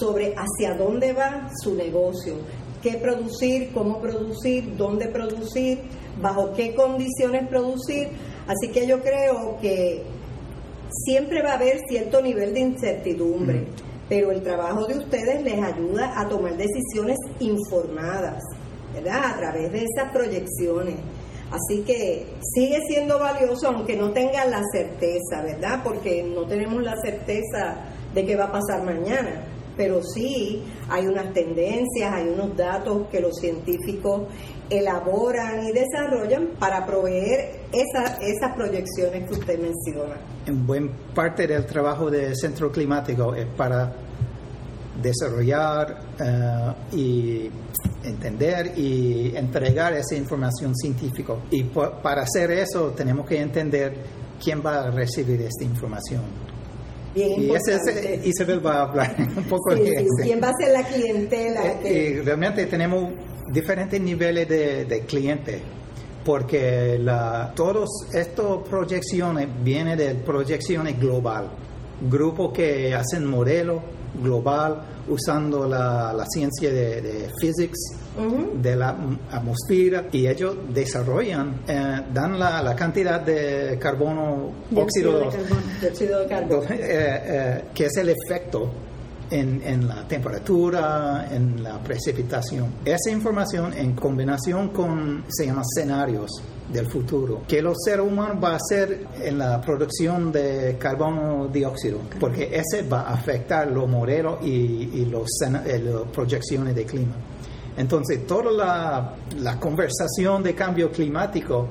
sobre 0.00 0.34
hacia 0.34 0.74
dónde 0.74 1.12
va 1.12 1.48
su 1.62 1.74
negocio, 1.74 2.34
qué 2.82 2.94
producir, 2.94 3.70
cómo 3.72 4.00
producir, 4.00 4.76
dónde 4.76 5.08
producir, 5.08 5.80
bajo 6.20 6.52
qué 6.52 6.74
condiciones 6.74 7.48
producir. 7.48 8.08
Así 8.46 8.68
que 8.72 8.86
yo 8.86 9.00
creo 9.00 9.58
que 9.60 10.02
siempre 11.04 11.42
va 11.42 11.52
a 11.52 11.54
haber 11.54 11.80
cierto 11.88 12.20
nivel 12.20 12.52
de 12.52 12.60
incertidumbre 12.60 13.66
pero 14.12 14.30
el 14.30 14.42
trabajo 14.42 14.84
de 14.84 14.98
ustedes 14.98 15.42
les 15.42 15.54
ayuda 15.54 16.12
a 16.20 16.28
tomar 16.28 16.54
decisiones 16.54 17.16
informadas, 17.40 18.42
¿verdad? 18.92 19.24
A 19.24 19.36
través 19.38 19.72
de 19.72 19.86
esas 19.86 20.12
proyecciones. 20.12 20.96
Así 21.50 21.80
que 21.80 22.26
sigue 22.54 22.78
siendo 22.86 23.18
valioso 23.18 23.68
aunque 23.68 23.96
no 23.96 24.10
tengan 24.12 24.50
la 24.50 24.60
certeza, 24.70 25.40
¿verdad? 25.42 25.80
Porque 25.82 26.22
no 26.24 26.46
tenemos 26.46 26.82
la 26.82 26.94
certeza 27.02 27.86
de 28.12 28.26
qué 28.26 28.36
va 28.36 28.44
a 28.44 28.52
pasar 28.52 28.82
mañana, 28.84 29.46
pero 29.78 30.02
sí 30.02 30.62
hay 30.90 31.06
unas 31.06 31.32
tendencias, 31.32 32.12
hay 32.12 32.28
unos 32.28 32.54
datos 32.54 33.06
que 33.10 33.18
los 33.18 33.34
científicos 33.36 34.24
elaboran 34.68 35.66
y 35.66 35.72
desarrollan 35.72 36.48
para 36.58 36.84
proveer 36.84 37.62
esas 37.72 38.54
proyecciones 38.54 39.26
que 39.26 39.34
usted 39.34 39.58
menciona. 39.58 40.16
En 40.46 40.66
buen 40.66 40.90
parte 41.14 41.46
del 41.46 41.64
trabajo 41.64 42.10
del 42.10 42.36
Centro 42.36 42.70
Climático 42.70 43.34
es 43.34 43.46
para 43.56 44.01
desarrollar 45.00 46.00
eh, 46.18 46.96
y 46.96 47.50
entender 48.04 48.72
y 48.76 49.34
entregar 49.36 49.94
esa 49.94 50.16
información 50.16 50.74
científica. 50.74 51.34
Y 51.50 51.64
para 51.64 52.22
hacer 52.22 52.50
eso 52.50 52.90
tenemos 52.90 53.26
que 53.26 53.40
entender 53.40 53.94
quién 54.42 54.62
va 54.64 54.82
a 54.82 54.90
recibir 54.90 55.40
esta 55.42 55.64
información. 55.64 56.22
y 57.14 57.50
ese, 57.50 58.20
Isabel 58.24 58.64
va 58.64 58.80
a 58.80 58.82
hablar 58.82 59.16
un 59.36 59.44
poco 59.44 59.74
de 59.74 59.88
eso. 59.88 60.06
¿Quién 60.22 60.40
va 60.42 60.48
a 60.48 60.54
ser 60.58 60.72
la 60.72 60.84
clientela? 60.84 61.80
Eh, 61.84 62.16
y 62.16 62.20
realmente 62.20 62.66
tenemos 62.66 63.10
diferentes 63.52 64.00
niveles 64.00 64.48
de, 64.48 64.84
de 64.84 65.00
clientes 65.00 65.62
porque 66.24 66.98
la, 67.00 67.52
todas 67.54 67.88
estas 68.12 68.58
proyecciones 68.68 69.48
vienen 69.62 69.98
de 69.98 70.14
proyecciones 70.14 70.98
global, 70.98 71.50
grupos 72.08 72.52
que 72.52 72.94
hacen 72.94 73.26
modelos 73.26 73.82
global 74.20 74.82
usando 75.08 75.66
la, 75.66 76.12
la 76.12 76.24
ciencia 76.26 76.70
de, 76.70 77.00
de 77.00 77.30
physics, 77.40 77.78
de 78.54 78.76
la 78.76 78.96
atmósfera, 79.30 80.06
y 80.12 80.26
ellos 80.26 80.54
desarrollan, 80.68 81.62
eh, 81.66 82.00
dan 82.12 82.38
la, 82.38 82.62
la, 82.62 82.76
cantidad 82.76 83.20
de 83.20 83.78
carbono, 83.78 84.52
óxido, 84.74 85.30
de 85.30 86.26
carbono, 86.28 86.62
eh, 86.70 86.76
eh, 86.78 87.64
que 87.74 87.86
es 87.86 87.96
el 87.96 88.10
efecto 88.10 88.70
en, 89.32 89.88
la 89.88 90.06
temperatura, 90.06 91.28
en 91.30 91.62
la 91.62 91.78
precipitación. 91.78 92.74
Esa 92.84 93.10
información 93.10 93.72
en 93.72 93.94
combinación 93.94 94.68
con, 94.68 95.24
se 95.28 95.46
llama 95.46 95.62
escenarios 95.62 96.30
del 96.70 96.86
futuro, 96.86 97.42
que 97.48 97.62
los 97.62 97.76
seres 97.84 98.06
humanos 98.06 98.42
va 98.42 98.52
a 98.52 98.56
hacer 98.56 99.06
en 99.22 99.38
la 99.38 99.60
producción 99.60 100.30
de 100.32 100.76
carbono 100.78 101.48
dióxido, 101.48 102.00
porque 102.20 102.50
ese 102.52 102.82
va 102.86 103.02
a 103.02 103.14
afectar 103.14 103.70
los 103.70 103.88
modelos 103.88 104.38
y, 104.44 105.04
los, 105.06 105.28
eh, 105.42 105.78
las 105.78 106.02
proyecciones 106.12 106.74
de 106.74 106.84
clima. 106.84 107.14
Entonces, 107.76 108.26
toda 108.26 108.52
la, 108.52 109.14
la 109.38 109.58
conversación 109.58 110.42
de 110.42 110.54
cambio 110.54 110.90
climático 110.90 111.68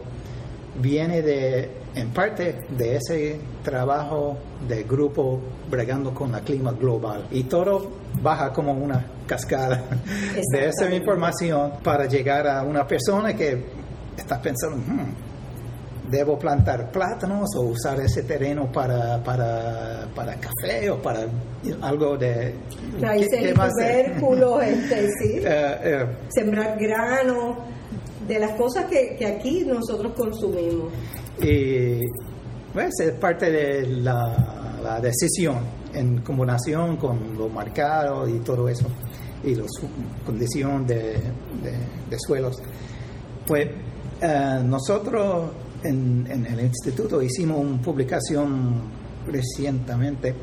viene 0.82 1.22
de, 1.22 1.81
en 1.96 2.10
parte 2.12 2.60
de 2.70 2.96
ese 2.96 3.40
trabajo 3.64 4.38
de 4.68 4.84
grupo 4.84 5.40
bregando 5.70 6.14
con 6.14 6.34
el 6.34 6.42
clima 6.42 6.72
global. 6.72 7.28
Y 7.32 7.44
todo 7.44 7.90
baja 8.22 8.52
como 8.54 8.74
una 8.74 9.06
cascada 9.28 9.84
de 10.54 10.68
esa 10.68 10.94
información 10.94 11.74
para 11.84 12.06
llegar 12.06 12.48
a 12.48 12.64
una 12.64 12.86
persona 12.86 13.34
que 13.34 13.64
está 14.18 14.42
pensando, 14.42 14.78
hmm, 14.78 16.10
debo 16.12 16.38
plantar 16.38 16.92
plátanos 16.92 17.50
o 17.58 17.62
usar 17.62 18.00
ese 18.02 18.24
terreno 18.24 18.70
para, 18.72 19.24
para, 19.24 20.08
para 20.14 20.36
café 20.36 20.90
o 20.90 21.02
para 21.02 21.26
algo 21.82 22.18
de... 22.18 22.54
¿qué, 23.00 23.54
tubérculos, 23.54 24.64
este, 24.64 25.08
¿sí? 25.08 25.42
Eh. 25.44 26.06
Sembrar 26.30 26.78
grano 26.78 27.58
de 28.28 28.40
las 28.40 28.52
cosas 28.52 28.86
que, 28.86 29.26
aquí 29.26 29.64
nosotros 29.66 30.14
consumimos. 30.14 30.92
Y 31.44 32.00
Pues 32.74 32.94
es 33.02 33.12
parte 33.14 33.52
de 33.52 33.86
la, 33.86 34.80
la 34.82 35.00
decisión 35.02 35.58
en 35.94 36.22
combinación 36.22 36.96
con 36.96 37.38
lo 37.38 37.50
marcado 37.50 38.28
y 38.30 38.40
todo 38.40 38.70
eso 38.70 38.88
y 39.44 39.56
la 39.56 39.66
condición 40.26 40.88
de, 40.88 41.14
de, 41.62 41.72
de 42.10 42.20
suelos. 42.20 42.62
Pues 43.46 43.68
eh, 44.22 44.62
nosotros 44.64 45.52
en, 45.84 46.28
en, 46.30 46.46
el 46.46 46.62
instituto 46.62 47.22
hicimos 47.22 47.60
una 47.60 47.82
publicación 47.82 48.90
recientemente 49.28 50.34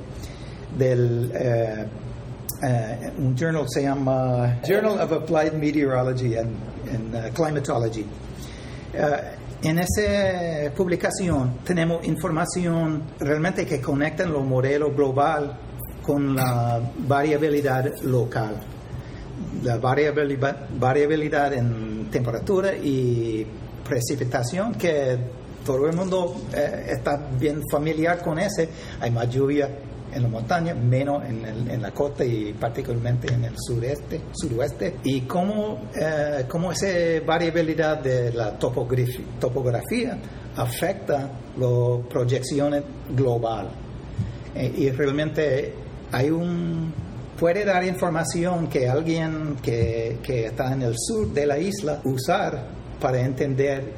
del 0.76 1.32
uh, 1.32 2.66
uh, 2.66 3.24
un 3.26 3.36
journal 3.36 3.64
se 3.68 3.82
llama 3.84 4.60
Journal 4.66 5.00
of 5.00 5.12
Applied 5.12 5.54
Meteorology 5.54 6.36
and, 6.36 6.54
and 6.92 7.14
uh, 7.14 7.30
Climatology. 7.32 8.04
En 9.62 9.78
esa 9.78 10.72
publicación 10.76 11.58
tenemos 11.64 12.06
información 12.06 13.02
realmente 13.18 13.66
que 13.66 13.80
conecta 13.80 14.24
los 14.24 14.44
modelos 14.44 14.94
global 14.94 15.58
con 16.02 16.36
la 16.36 16.80
variabilidad 17.06 17.92
local. 18.02 18.56
La 19.62 19.78
variabilidad, 19.78 21.52
en 21.52 22.08
temperatura 22.10 22.74
y 22.76 23.46
precipitación 23.86 24.74
que 24.74 25.18
todo 25.64 25.88
el 25.88 25.96
mundo 25.96 26.36
eh, 26.54 26.86
está 26.90 27.28
bien 27.38 27.62
familiar 27.70 28.22
con 28.22 28.38
ese. 28.38 28.68
Hay 29.00 29.10
más 29.10 29.28
lluvia 29.28 29.68
en 30.12 30.22
la 30.22 30.28
montaña, 30.28 30.74
menos 30.74 31.22
en, 31.24 31.82
la 31.82 31.90
costa 31.92 32.24
y 32.24 32.52
particularmente 32.52 33.32
en 33.32 33.44
el 33.44 33.54
sureste, 33.56 34.20
suroeste. 34.32 34.96
Y 35.04 35.22
cómo, 35.22 35.88
eh, 36.00 36.44
cómo 36.48 36.72
esa 36.72 36.86
variabilidad 37.24 38.02
de 38.02 38.32
la 38.32 38.58
topografía, 38.58 40.18
afecta 40.56 41.30
las 41.56 42.06
proyecciones 42.08 42.82
global. 43.10 43.68
Eh, 44.54 44.72
y 44.76 44.90
realmente 44.90 45.72
hay 46.10 46.30
un 46.30 46.92
puede 47.38 47.64
dar 47.64 47.84
información 47.84 48.66
que 48.66 48.88
alguien 48.88 49.56
que, 49.62 50.18
que, 50.22 50.46
está 50.46 50.72
en 50.72 50.82
el 50.82 50.94
sur 50.98 51.32
de 51.32 51.46
la 51.46 51.56
isla 51.56 52.00
usar 52.04 52.66
para 53.00 53.20
entender 53.20 53.92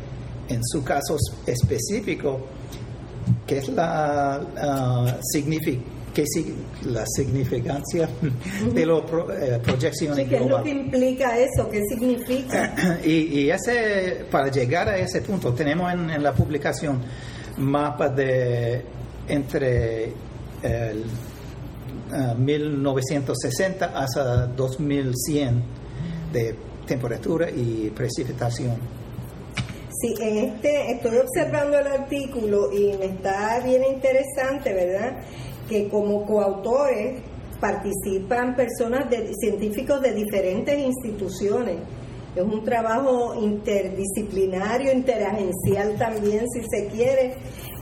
en 0.48 0.60
su 0.62 0.84
caso 0.84 1.16
específico 1.46 2.40
qué 3.46 3.58
es 3.58 3.68
la 3.68 4.40
uh, 4.40 5.20
qué 6.14 6.24
la 6.84 7.04
significancia 7.06 8.08
de 8.74 8.86
las 8.86 9.02
eh, 9.02 9.60
proyecciones 9.62 10.28
¿Qué 10.28 10.36
es 10.36 10.46
lo 10.46 10.62
que 10.62 10.70
implica 10.70 11.38
eso? 11.38 11.68
¿Qué 11.70 11.82
significa? 11.88 12.74
y, 13.04 13.40
y, 13.40 13.50
ese, 13.50 14.24
para 14.30 14.48
llegar 14.48 14.88
a 14.88 14.98
ese 14.98 15.22
punto, 15.22 15.52
tenemos 15.52 15.92
en, 15.92 16.22
la 16.22 16.32
publicación 16.32 17.00
mapas 17.58 18.14
de 18.16 18.82
entre 19.28 20.12
el, 20.62 21.04
1960 22.38 23.86
uh, 23.86 23.96
hasta 23.96 24.46
2100 24.46 25.62
de 26.32 26.54
temperatura 26.86 27.48
y 27.50 27.90
precipitación. 27.90 28.76
Sí, 30.00 30.14
en 30.20 30.38
este 30.38 30.92
estoy 30.92 31.18
observando 31.18 31.78
el 31.78 31.86
artículo 31.86 32.72
y 32.72 32.96
me 32.96 33.06
está 33.06 33.60
bien 33.60 33.82
interesante, 33.84 34.72
¿verdad? 34.72 35.18
Que 35.70 35.88
como 35.88 36.26
coautores 36.26 37.22
participan 37.60 38.56
personas 38.56 39.08
de 39.08 39.32
científicos 39.34 40.02
de 40.02 40.12
diferentes 40.12 40.76
instituciones. 40.76 41.76
Es 42.34 42.42
un 42.42 42.64
trabajo 42.64 43.34
interdisciplinario, 43.40 44.92
interagencial 44.92 45.96
también, 45.96 46.44
si 46.48 46.62
se 46.68 46.88
quiere. 46.88 47.34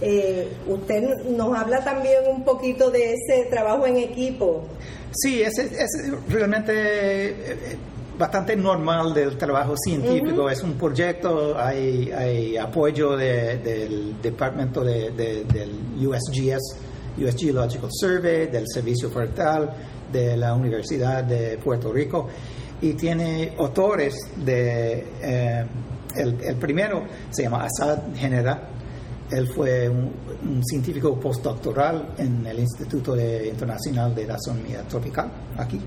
Eh, 0.03 0.49
usted 0.67 1.03
nos 1.31 1.57
habla 1.57 1.83
también 1.83 2.19
un 2.31 2.45
poquito 2.45 2.91
de 2.91 3.15
ese 3.15 3.47
trabajo 3.51 3.87
en 3.87 3.97
equipo. 3.97 4.65
Sí, 5.13 5.41
es, 5.43 5.59
es 5.59 5.91
realmente 6.29 6.73
eh, 6.75 7.79
bastante 8.19 8.57
normal 8.57 9.15
del 9.15 9.39
trabajo 9.39 9.75
científico. 9.77 10.51
Es 10.51 10.63
un 10.63 10.75
proyecto, 10.75 11.57
hay, 11.59 12.11
hay 12.11 12.57
apoyo 12.57 13.17
del 13.17 14.21
Departamento 14.21 14.83
de, 14.83 15.11
del 15.11 16.07
USGS, 16.07 16.77
US 17.25 17.37
Geological 17.37 17.91
Survey, 17.93 18.47
del 18.47 18.65
Servicio 18.67 19.11
Forestal, 19.11 19.71
de 20.13 20.37
la 20.37 20.55
Universidad 20.55 21.25
de 21.25 21.59
Puerto 21.59 21.93
Rico, 21.93 22.29
y 22.81 22.95
tiene 22.95 23.55
autores 23.59 24.15
de... 24.37 25.07
Eh, 25.23 25.67
el, 26.17 26.57
primero 26.57 27.05
se 27.31 27.43
llama 27.43 27.65
Asad 27.65 28.15
Genera. 28.15 28.69
Él 29.31 29.47
fue 29.49 29.89
un, 29.89 30.63
científico 30.65 31.19
postdoctoral 31.21 32.15
en 32.17 32.47
el 32.47 32.61
Instituto 32.61 33.15
Internacional 33.17 34.15
de 34.15 34.31
Astronomía 34.31 34.83
Tropical, 34.89 35.31
aquí. 35.57 35.81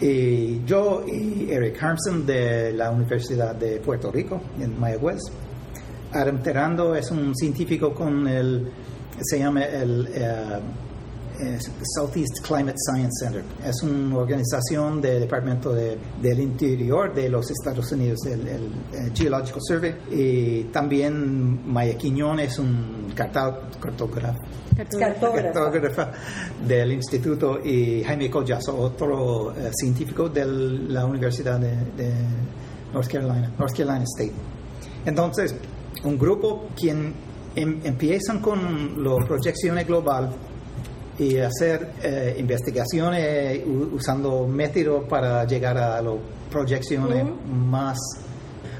Y 0.00 0.64
yo 0.64 1.04
y 1.06 1.50
Eric 1.50 1.82
Harmson 1.82 2.26
de 2.26 2.72
la 2.72 2.90
Universidad 2.90 3.54
de 3.54 3.78
Puerto 3.78 4.10
Rico, 4.10 4.40
en 4.60 4.78
Mayagüez. 4.78 5.20
Adam 6.12 6.42
Terando 6.42 6.94
es 6.94 7.10
un 7.10 7.34
científico 7.34 7.94
con 7.94 8.28
el, 8.28 8.70
se 9.20 9.38
llama 9.38 9.64
el 9.64 10.08
uh, 10.08 10.84
Southeast 11.96 12.40
Climate 12.46 12.76
Science 12.76 13.24
Center. 13.24 13.42
Es 13.64 13.82
una 13.82 14.16
organización 14.16 15.00
del 15.00 15.20
Departamento 15.20 15.72
de, 15.72 15.98
del 16.20 16.40
Interior 16.40 17.12
de 17.12 17.28
los 17.28 17.50
Estados 17.50 17.90
Unidos, 17.92 18.20
el, 18.26 18.46
el, 18.46 19.12
Geological 19.14 19.60
Survey. 19.60 19.94
Y 20.10 20.64
también 20.64 21.70
Maya 21.70 21.96
Quiñón 21.96 22.40
es 22.40 22.58
un 22.58 23.12
cartógrafo 23.14 24.38
cartógrafa 24.98 26.10
del 26.66 26.92
instituto 26.92 27.60
y 27.64 28.02
Jaime 28.02 28.28
Collazo, 28.28 28.76
otro 28.76 29.46
uh, 29.46 29.52
científico 29.72 30.28
de 30.28 30.44
la 30.44 31.04
Universidad 31.04 31.60
de, 31.60 31.76
de, 31.96 32.12
North 32.92 33.08
Carolina, 33.08 33.52
North 33.58 33.76
Carolina 33.76 34.04
State. 34.04 34.32
Entonces, 35.04 35.54
un 36.04 36.18
grupo 36.18 36.68
quien 36.76 37.12
em, 37.56 37.80
empiezan 37.84 38.40
con 38.40 39.02
las 39.02 39.26
proyecciones 39.26 39.86
global 39.86 40.30
y 41.18 41.38
hacer 41.38 41.92
uh, 42.04 42.40
investigaciones 42.40 43.60
usando 43.92 44.46
métodos 44.48 45.04
para 45.08 45.44
llegar 45.44 45.78
a 45.78 46.02
las 46.02 46.14
proyecciones 46.50 47.24
más 47.46 47.98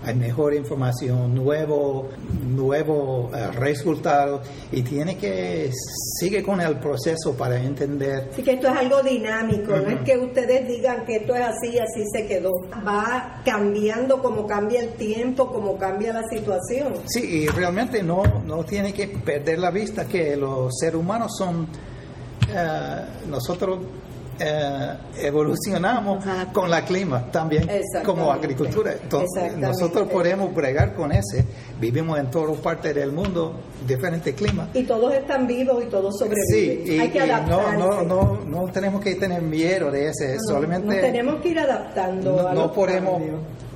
hay 0.04 0.14
mejor 0.14 0.54
información, 0.54 1.34
nuevo, 1.34 2.08
nuevo 2.46 3.30
uh, 3.30 3.52
resultado 3.52 4.42
y 4.70 4.82
tiene 4.82 5.16
que 5.16 5.70
sigue 6.20 6.42
con 6.42 6.60
el 6.60 6.78
proceso 6.78 7.34
para 7.36 7.58
entender. 7.58 8.30
Sí, 8.34 8.42
que 8.42 8.52
esto 8.52 8.68
es 8.68 8.76
algo 8.76 9.02
dinámico, 9.02 9.76
no 9.76 9.88
es 9.88 10.00
que 10.02 10.18
ustedes 10.18 10.68
digan 10.68 11.04
que 11.06 11.16
esto 11.16 11.34
es 11.34 11.42
así 11.42 11.68
y 11.74 11.78
así 11.78 12.04
se 12.12 12.26
quedó. 12.26 12.50
Va 12.86 13.40
cambiando 13.44 14.22
como 14.22 14.46
cambia 14.46 14.80
el 14.80 14.90
tiempo, 14.94 15.50
como 15.50 15.78
cambia 15.78 16.12
la 16.12 16.22
situación. 16.28 16.94
Sí, 17.06 17.20
y 17.20 17.46
realmente 17.48 18.02
no, 18.02 18.22
no 18.44 18.64
tiene 18.64 18.92
que 18.92 19.08
perder 19.08 19.58
la 19.58 19.70
vista 19.70 20.06
que 20.06 20.36
los 20.36 20.72
seres 20.78 20.96
humanos 20.96 21.32
son, 21.38 21.62
uh, 21.62 23.28
nosotros 23.30 23.78
eh, 24.38 24.94
evolucionamos 25.18 26.24
con 26.52 26.68
la 26.68 26.84
clima 26.84 27.30
también 27.30 27.68
como 28.04 28.32
agricultura. 28.32 28.92
Entonces, 29.00 29.56
nosotros 29.56 30.08
podemos 30.08 30.54
bregar 30.54 30.94
con 30.94 31.12
ese. 31.12 31.44
Vivimos 31.80 32.18
en 32.18 32.30
todas 32.30 32.56
partes 32.58 32.94
del 32.94 33.12
mundo, 33.12 33.54
diferentes 33.86 34.34
climas. 34.34 34.68
Y 34.74 34.84
todos 34.84 35.14
están 35.14 35.46
vivos 35.46 35.84
y 35.84 35.86
todos 35.86 36.18
sobreviven. 36.18 36.86
Sí, 36.86 36.98
Hay 36.98 37.10
que 37.10 37.20
adaptarse. 37.20 37.78
No, 37.78 38.02
no, 38.02 38.44
no, 38.44 38.72
tenemos 38.72 39.02
que 39.02 39.14
tener 39.14 39.42
miedo 39.42 39.90
de 39.90 40.08
ese. 40.08 40.36
solamente 40.40 41.00
tenemos 41.00 41.40
que 41.40 41.48
ir 41.50 41.58
adaptando. 41.58 42.52
No, 42.52 42.72
podemos 42.72 43.22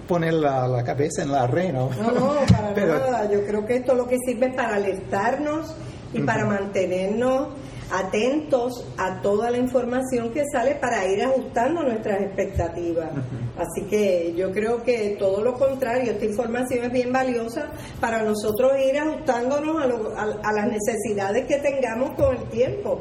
poner 0.06 0.34
la, 0.34 0.82
cabeza 0.84 1.22
en 1.22 1.32
la 1.32 1.42
arena. 1.42 1.80
No, 2.00 2.10
no, 2.12 2.34
para 2.46 2.86
nada. 2.86 3.30
Yo 3.30 3.44
creo 3.44 3.66
que 3.66 3.76
esto 3.76 3.94
lo 3.94 4.08
que 4.08 4.16
sirve 4.24 4.46
es 4.46 4.54
para 4.54 4.76
alertarnos 4.76 5.74
y 6.12 6.20
para 6.20 6.46
mantenernos 6.46 7.48
atentos 7.90 8.84
a 8.96 9.20
toda 9.22 9.50
la 9.50 9.58
información 9.58 10.30
que 10.30 10.44
sale 10.52 10.74
para 10.74 11.06
ir 11.06 11.22
ajustando 11.22 11.82
nuestras 11.82 12.20
expectativas. 12.22 13.10
Así 13.56 13.86
que 13.88 14.34
yo 14.36 14.52
creo 14.52 14.82
que 14.82 15.16
todo 15.18 15.42
lo 15.42 15.54
contrario, 15.54 16.12
esta 16.12 16.24
información 16.24 16.84
es 16.84 16.92
bien 16.92 17.12
valiosa 17.12 17.70
para 18.00 18.22
nosotros 18.22 18.72
ir 18.78 18.98
ajustándonos 18.98 19.76
a, 20.16 20.48
a 20.48 20.52
las 20.52 20.66
necesidades 20.68 21.46
que 21.46 21.56
tengamos 21.56 22.10
con 22.10 22.36
el 22.36 22.48
tiempo. 22.50 23.00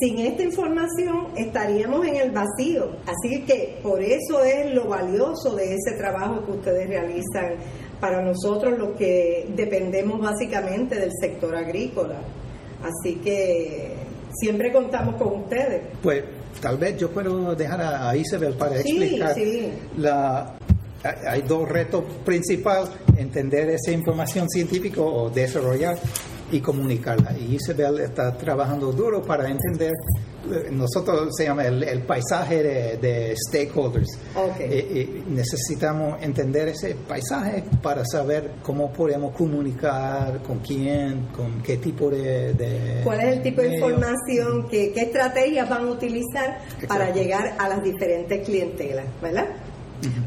Sin 0.00 0.18
esta 0.18 0.42
información 0.42 1.28
estaríamos 1.36 2.06
en 2.06 2.16
el 2.16 2.30
vacío. 2.30 2.90
Así 3.06 3.42
que 3.44 3.78
por 3.82 4.02
eso 4.02 4.44
es 4.44 4.74
lo 4.74 4.88
valioso 4.88 5.56
de 5.56 5.74
ese 5.74 5.96
trabajo 5.96 6.44
que 6.44 6.52
ustedes 6.52 6.88
realizan 6.88 7.54
para 7.98 8.22
nosotros 8.22 8.78
los 8.78 8.96
que 8.96 9.48
dependemos 9.56 10.20
básicamente 10.20 10.96
del 10.96 11.10
sector 11.20 11.56
agrícola. 11.56 12.20
Así 12.82 13.16
que 13.16 13.97
siempre 14.40 14.72
contamos 14.72 15.16
con 15.16 15.42
ustedes. 15.42 15.82
Pues 16.02 16.24
tal 16.60 16.78
vez 16.78 16.96
yo 16.98 17.10
puedo 17.10 17.54
dejar 17.54 17.80
a 17.82 18.16
Isabel 18.16 18.54
para 18.54 18.80
explicar. 18.80 19.34
Sí. 19.34 19.70
La, 19.96 20.54
hay 21.02 21.42
dos 21.42 21.68
retos 21.68 22.04
principales, 22.24 22.90
entender 23.16 23.70
esa 23.70 23.92
información 23.92 24.48
científica 24.48 25.00
o 25.00 25.30
desarrollar 25.30 25.98
y 26.50 26.60
comunicarla. 26.60 27.36
Y 27.38 27.56
Isabel 27.56 28.00
está 28.00 28.36
trabajando 28.36 28.92
duro 28.92 29.22
para 29.22 29.48
entender, 29.48 29.92
eh, 30.50 30.70
nosotros 30.70 31.28
se 31.36 31.44
llama 31.44 31.66
el, 31.66 32.02
paisaje 32.02 32.62
de, 32.62 33.34
stakeholders. 33.36 34.18
Okay. 34.34 35.24
necesitamos 35.28 36.22
entender 36.22 36.68
ese 36.68 36.94
paisaje 36.94 37.64
para 37.82 38.04
saber 38.04 38.52
cómo 38.62 38.92
podemos 38.92 39.34
comunicar, 39.34 40.42
con 40.42 40.58
quién, 40.60 41.26
con 41.36 41.62
qué 41.62 41.76
tipo 41.76 42.10
de... 42.10 43.00
¿Cuál 43.04 43.20
es 43.20 43.36
el 43.36 43.42
tipo 43.42 43.60
de 43.60 43.74
información, 43.74 44.68
qué, 44.70 44.92
qué 44.92 45.02
estrategias 45.02 45.68
van 45.68 45.86
a 45.86 45.90
utilizar 45.90 46.58
para 46.86 47.10
llegar 47.12 47.56
a 47.58 47.68
las 47.68 47.82
diferentes 47.82 48.44
clientelas, 48.46 49.06
¿verdad? 49.20 49.48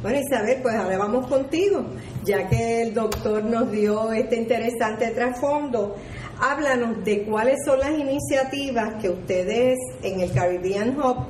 Bueno, 0.02 0.20
Isabel, 0.20 0.60
pues 0.62 0.76
ahora 0.76 0.98
vamos 0.98 1.28
contigo, 1.28 1.86
ya 2.24 2.50
que 2.50 2.82
el 2.82 2.94
doctor 2.94 3.44
nos 3.44 3.72
dio 3.72 4.12
este 4.12 4.36
interesante 4.36 5.08
trasfondo. 5.12 5.96
Háblanos 6.40 7.04
de 7.06 7.24
cuáles 7.24 7.58
son 7.66 7.80
las 7.80 7.92
iniciativas 7.92 8.96
que 9.02 9.10
ustedes 9.10 9.78
en 10.02 10.20
el 10.20 10.32
Caribbean 10.34 10.98
Hub 11.00 11.28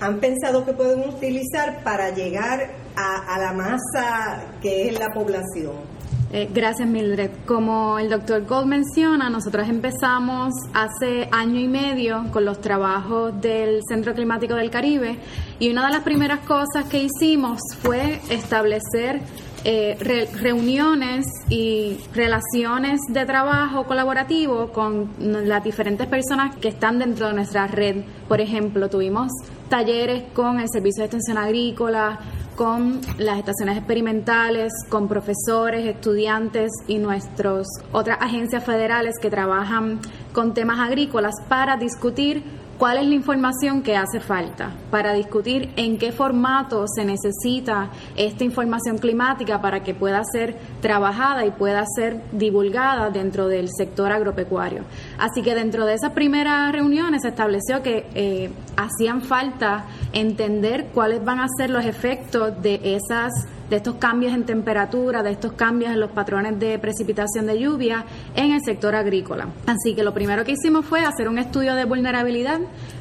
han 0.00 0.20
pensado 0.20 0.64
que 0.64 0.72
pueden 0.72 1.08
utilizar 1.08 1.82
para 1.82 2.10
llegar 2.10 2.70
a, 2.94 3.34
a 3.34 3.38
la 3.38 3.52
masa 3.52 4.44
que 4.62 4.88
es 4.88 4.98
la 4.98 5.08
población. 5.08 5.99
Eh, 6.32 6.48
gracias, 6.54 6.88
Mildred. 6.88 7.30
Como 7.44 7.98
el 7.98 8.08
doctor 8.08 8.46
Gold 8.46 8.68
menciona, 8.68 9.28
nosotros 9.28 9.68
empezamos 9.68 10.54
hace 10.72 11.28
año 11.32 11.58
y 11.58 11.66
medio 11.66 12.26
con 12.32 12.44
los 12.44 12.60
trabajos 12.60 13.40
del 13.40 13.80
Centro 13.88 14.14
Climático 14.14 14.54
del 14.54 14.70
Caribe 14.70 15.18
y 15.58 15.70
una 15.70 15.86
de 15.86 15.92
las 15.92 16.02
primeras 16.04 16.38
cosas 16.40 16.84
que 16.88 17.02
hicimos 17.02 17.58
fue 17.82 18.20
establecer 18.30 19.20
eh, 19.64 19.98
reuniones 20.40 21.26
y 21.48 21.98
relaciones 22.14 23.00
de 23.08 23.26
trabajo 23.26 23.84
colaborativo 23.84 24.72
con 24.72 25.10
las 25.18 25.64
diferentes 25.64 26.06
personas 26.06 26.54
que 26.56 26.68
están 26.68 27.00
dentro 27.00 27.26
de 27.26 27.34
nuestra 27.34 27.66
red. 27.66 28.04
Por 28.28 28.40
ejemplo, 28.40 28.88
tuvimos 28.88 29.32
talleres 29.68 30.22
con 30.32 30.60
el 30.60 30.68
Servicio 30.70 31.02
de 31.02 31.06
Extensión 31.06 31.38
Agrícola, 31.38 32.20
con 32.60 33.00
las 33.16 33.38
estaciones 33.38 33.78
experimentales, 33.78 34.70
con 34.90 35.08
profesores, 35.08 35.86
estudiantes 35.86 36.70
y 36.86 36.98
nuestras 36.98 37.66
otras 37.90 38.18
agencias 38.20 38.62
federales 38.62 39.14
que 39.18 39.30
trabajan 39.30 39.98
con 40.34 40.52
temas 40.52 40.78
agrícolas 40.78 41.32
para 41.48 41.78
discutir 41.78 42.42
cuál 42.80 42.96
es 42.96 43.06
la 43.06 43.14
información 43.14 43.82
que 43.82 43.94
hace 43.94 44.20
falta 44.20 44.70
para 44.90 45.12
discutir 45.12 45.70
en 45.76 45.98
qué 45.98 46.12
formato 46.12 46.86
se 46.88 47.04
necesita 47.04 47.90
esta 48.16 48.42
información 48.42 48.96
climática 48.96 49.60
para 49.60 49.82
que 49.82 49.92
pueda 49.92 50.22
ser 50.24 50.56
trabajada 50.80 51.44
y 51.44 51.50
pueda 51.50 51.84
ser 51.94 52.22
divulgada 52.32 53.10
dentro 53.10 53.48
del 53.48 53.68
sector 53.68 54.10
agropecuario. 54.10 54.84
Así 55.18 55.42
que 55.42 55.54
dentro 55.54 55.84
de 55.84 55.92
esas 55.92 56.12
primeras 56.12 56.72
reuniones 56.72 57.20
se 57.20 57.28
estableció 57.28 57.82
que 57.82 58.06
eh, 58.14 58.50
hacían 58.78 59.20
falta 59.20 59.84
entender 60.14 60.86
cuáles 60.94 61.22
van 61.22 61.40
a 61.40 61.48
ser 61.58 61.68
los 61.68 61.84
efectos 61.84 62.62
de 62.62 62.80
esas 62.82 63.30
de 63.70 63.76
estos 63.76 63.94
cambios 63.94 64.34
en 64.34 64.44
temperatura, 64.44 65.22
de 65.22 65.30
estos 65.30 65.52
cambios 65.52 65.92
en 65.92 66.00
los 66.00 66.10
patrones 66.10 66.58
de 66.58 66.76
precipitación 66.78 67.46
de 67.46 67.58
lluvia 67.58 68.04
en 68.34 68.52
el 68.52 68.60
sector 68.62 68.94
agrícola. 68.96 69.48
Así 69.66 69.94
que 69.94 70.02
lo 70.02 70.12
primero 70.12 70.44
que 70.44 70.52
hicimos 70.52 70.84
fue 70.84 71.00
hacer 71.00 71.26
un 71.28 71.38
estudio 71.38 71.74
de 71.76 71.84
vulnerabilidad 71.84 72.58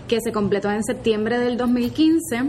que 0.08 0.21
se 0.21 0.32
completó 0.32 0.71
en 0.71 0.84
septiembre 0.84 1.39
del 1.39 1.58
2015. 1.58 2.43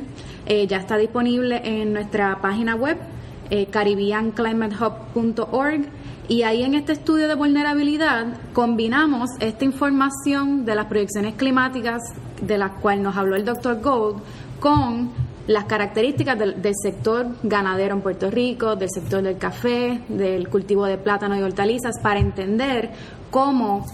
Eh, 0.46 0.66
ya 0.66 0.76
está 0.76 0.98
disponible 0.98 1.62
en 1.64 1.94
nuestra 1.94 2.38
página 2.40 2.74
web 2.74 2.98
eh, 3.48 3.66
caribbeanclimatehub.org 3.66 5.87
y 6.28 6.42
ahí 6.42 6.62
en 6.62 6.74
este 6.74 6.92
estudio 6.92 7.26
de 7.26 7.35
vulnerabilidad 7.35 8.26
combinamos 8.52 9.30
esta 9.40 9.64
información 9.64 10.64
de 10.64 10.76
las 10.76 10.87
proyecciones 10.87 11.35
climáticas 11.35 12.00
de 12.40 12.59
las 12.59 12.70
cuales 12.80 13.02
nos 13.02 13.16
habló 13.16 13.35
el 13.35 13.44
doctor 13.44 13.80
Gold 13.80 14.22
con 14.61 15.11
las 15.46 15.64
características 15.64 16.38
del, 16.38 16.74
sector 16.74 17.26
ganadero 17.42 17.94
en 17.94 18.03
Puerto 18.03 18.31
Rico, 18.31 18.76
del 18.76 18.90
sector 18.90 19.22
del 19.22 19.38
café, 19.38 20.00
del 20.09 20.48
cultivo 20.48 20.87
de 20.87 20.98
plátano 20.98 21.37
y 21.37 21.42
hortalizas, 21.42 21.96
para 22.03 22.20
entender 22.20 22.90
cómo 23.31 23.87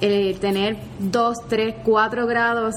eh, 0.00 0.36
tener 0.40 0.76
2, 0.98 1.36
3, 1.48 1.74
4 1.84 2.26
grados 2.26 2.74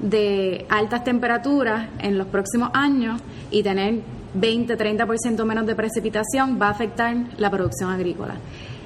de 0.00 0.66
altas 0.68 1.04
temperaturas 1.04 1.88
en 2.00 2.18
los 2.18 2.26
próximos 2.26 2.70
años 2.74 3.20
y 3.50 3.62
tener 3.62 4.00
20, 4.34 4.76
30% 4.76 5.44
menos 5.44 5.66
de 5.66 5.74
precipitación 5.74 6.58
va 6.60 6.68
a 6.68 6.70
afectar 6.70 7.16
la 7.38 7.50
producción 7.50 7.90
agrícola. 7.90 8.34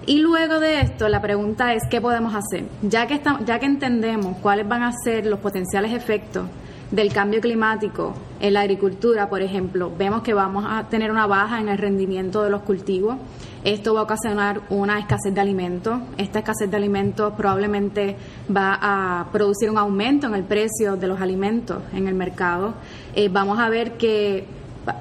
Y 0.07 0.19
luego 0.19 0.59
de 0.59 0.81
esto, 0.81 1.09
la 1.09 1.21
pregunta 1.21 1.75
es, 1.75 1.83
¿qué 1.91 2.01
podemos 2.01 2.35
hacer? 2.35 2.65
Ya 2.83 3.07
que, 3.07 3.15
estamos, 3.15 3.45
ya 3.45 3.59
que 3.59 3.67
entendemos 3.67 4.39
cuáles 4.39 4.67
van 4.67 4.83
a 4.83 4.93
ser 5.05 5.27
los 5.27 5.39
potenciales 5.39 5.93
efectos 5.93 6.47
del 6.91 7.13
cambio 7.13 7.41
climático 7.41 8.15
en 8.41 8.55
la 8.55 8.61
agricultura, 8.61 9.29
por 9.29 9.43
ejemplo, 9.43 9.93
vemos 9.97 10.23
que 10.23 10.33
vamos 10.33 10.65
a 10.69 10.89
tener 10.89 11.11
una 11.11 11.27
baja 11.27 11.61
en 11.61 11.69
el 11.69 11.79
rendimiento 11.79 12.43
de 12.43 12.51
los 12.51 12.63
cultivos. 12.63 13.17
Esto 13.65 13.93
va 13.93 14.01
a 14.01 14.03
ocasionar 14.05 14.61
una 14.71 14.99
escasez 14.99 15.35
de 15.35 15.41
alimentos. 15.41 16.01
Esta 16.17 16.39
escasez 16.39 16.71
de 16.71 16.77
alimentos 16.77 17.35
probablemente 17.37 18.17
va 18.55 18.79
a 18.81 19.27
producir 19.33 19.69
un 19.69 19.79
aumento 19.79 20.29
en 20.29 20.35
el 20.35 20.45
precio 20.45 20.97
de 20.97 21.09
los 21.09 21.21
alimentos 21.21 21.83
en 21.93 22.07
el 22.07 22.15
mercado. 22.15 22.75
Eh, 23.15 23.29
vamos 23.29 23.59
a 23.59 23.69
ver 23.69 23.99
que 23.99 24.47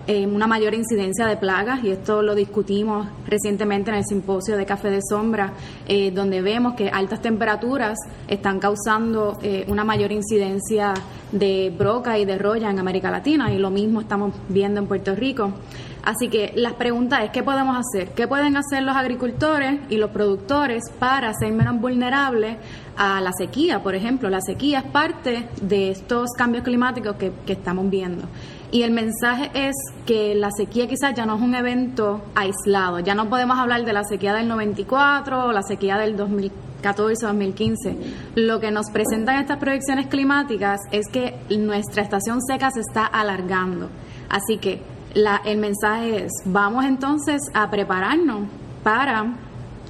una 0.08 0.48
mayor 0.48 0.74
incidencia 0.74 1.26
de 1.28 1.38
plagas 1.38 1.84
y 1.84 1.92
esto 1.92 2.22
lo 2.22 2.36
discutimos 2.36 3.08
recientemente 3.26 3.92
en 3.92 3.98
el 3.98 4.06
simposio 4.06 4.58
de 4.58 4.66
café 4.66 4.90
de 4.90 5.02
sombra, 5.02 5.54
eh, 5.88 6.12
donde 6.12 6.42
vemos 6.42 6.76
que 6.76 6.90
altas 6.90 7.22
temperaturas 7.22 7.98
están 8.28 8.60
causando 8.60 9.38
eh, 9.42 9.66
una 9.68 9.84
mayor 9.84 10.12
incidencia 10.12 10.94
de 11.32 11.74
broca 11.78 12.18
y 12.18 12.26
de 12.26 12.38
roya 12.38 12.70
en 12.70 12.80
América 12.80 13.12
Latina 13.12 13.54
y 13.54 13.58
lo 13.58 13.70
mismo 13.70 14.02
estamos 14.02 14.34
viendo 14.50 14.80
en 14.80 14.88
Puerto 14.88 15.16
Rico. 15.16 15.54
Así 16.04 16.30
que 16.30 16.54
la 16.56 16.78
pregunta 16.78 17.24
es, 17.24 17.32
¿qué 17.32 17.44
podemos 17.44 17.78
hacer? 17.78 18.10
¿Qué 18.12 18.28
pueden 18.28 18.56
hacer 18.56 18.84
los 18.84 18.96
agricultores 18.96 19.80
y 19.90 19.98
los 19.98 20.12
productores 20.12 20.84
para 21.00 21.34
ser 21.34 21.52
menos 21.52 21.80
vulnerables 21.80 22.58
a 22.96 23.20
la 23.22 23.32
sequía? 23.38 23.84
Por 23.84 23.96
ejemplo, 23.96 24.30
la 24.30 24.42
sequía 24.42 24.80
es 24.80 24.86
parte 24.86 25.48
de 25.62 25.92
estos 25.92 26.32
cambios 26.38 26.64
climáticos 26.64 27.16
que, 27.18 27.32
que 27.46 27.54
estamos 27.54 27.90
viendo. 27.90 28.26
Y 28.72 28.84
el 28.84 28.92
mensaje 28.92 29.50
es 29.54 29.76
que 30.06 30.36
la 30.36 30.52
sequía 30.52 30.88
quizás 30.88 31.14
ya 31.16 31.26
no 31.26 31.36
es 31.36 31.42
un 31.42 31.56
evento 31.56 32.22
aislado, 32.36 33.00
ya 33.00 33.16
no 33.16 33.30
podemos 33.30 33.58
hablar 33.58 33.86
de 33.86 33.94
la 33.94 34.04
sequía 34.04 34.34
del 34.34 34.50
94 34.50 35.46
o 35.46 35.52
la 35.54 35.64
sequía 35.64 35.98
del 35.98 36.18
2014 36.18 37.26
o 37.26 37.28
2015. 37.30 37.98
Lo 38.36 38.60
que 38.60 38.72
nos 38.72 38.92
presentan 38.92 39.38
estas 39.38 39.58
proyecciones 39.58 40.08
climáticas 40.08 40.82
es 40.92 41.08
que 41.08 41.36
nuestra 41.58 42.04
estación 42.04 42.42
seca 42.42 42.70
se 42.72 42.82
está 42.82 43.06
alargando. 43.06 43.90
Así 44.30 44.58
que 44.58 44.82
la, 45.18 45.42
el 45.46 45.58
mensaje 45.58 46.26
es, 46.26 46.32
vamos 46.46 46.86
entonces 46.86 47.42
a 47.54 47.70
prepararnos 47.72 48.48
para 48.84 49.36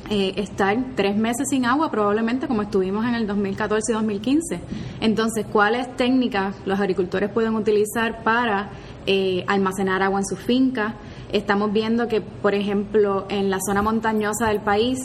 eh, 0.10 0.34
estar 0.38 0.78
tres 0.96 1.18
meses 1.18 1.50
sin 1.50 1.66
agua, 1.66 1.92
probablemente 1.92 2.48
como 2.48 2.62
estuvimos 2.62 3.06
en 3.06 3.14
el 3.14 3.28
2014 3.28 3.92
y 3.92 3.96
2015. 3.96 4.60
Entonces, 5.02 5.46
¿cuáles 5.52 5.94
técnicas 5.98 6.56
los 6.66 6.80
agricultores 6.80 7.30
pueden 7.30 7.56
utilizar 7.56 8.24
para 8.24 8.70
eh, 9.06 9.44
almacenar 9.48 10.02
agua 10.02 10.22
en 10.22 10.26
sus 10.26 10.40
fincas? 10.40 10.94
Estamos 11.34 11.74
viendo 11.74 12.08
que, 12.08 12.22
por 12.22 12.56
ejemplo, 12.56 13.26
en 13.28 13.50
la 13.50 13.58
zona 13.60 13.82
montañosa 13.82 14.48
del 14.48 14.62
país, 14.62 15.00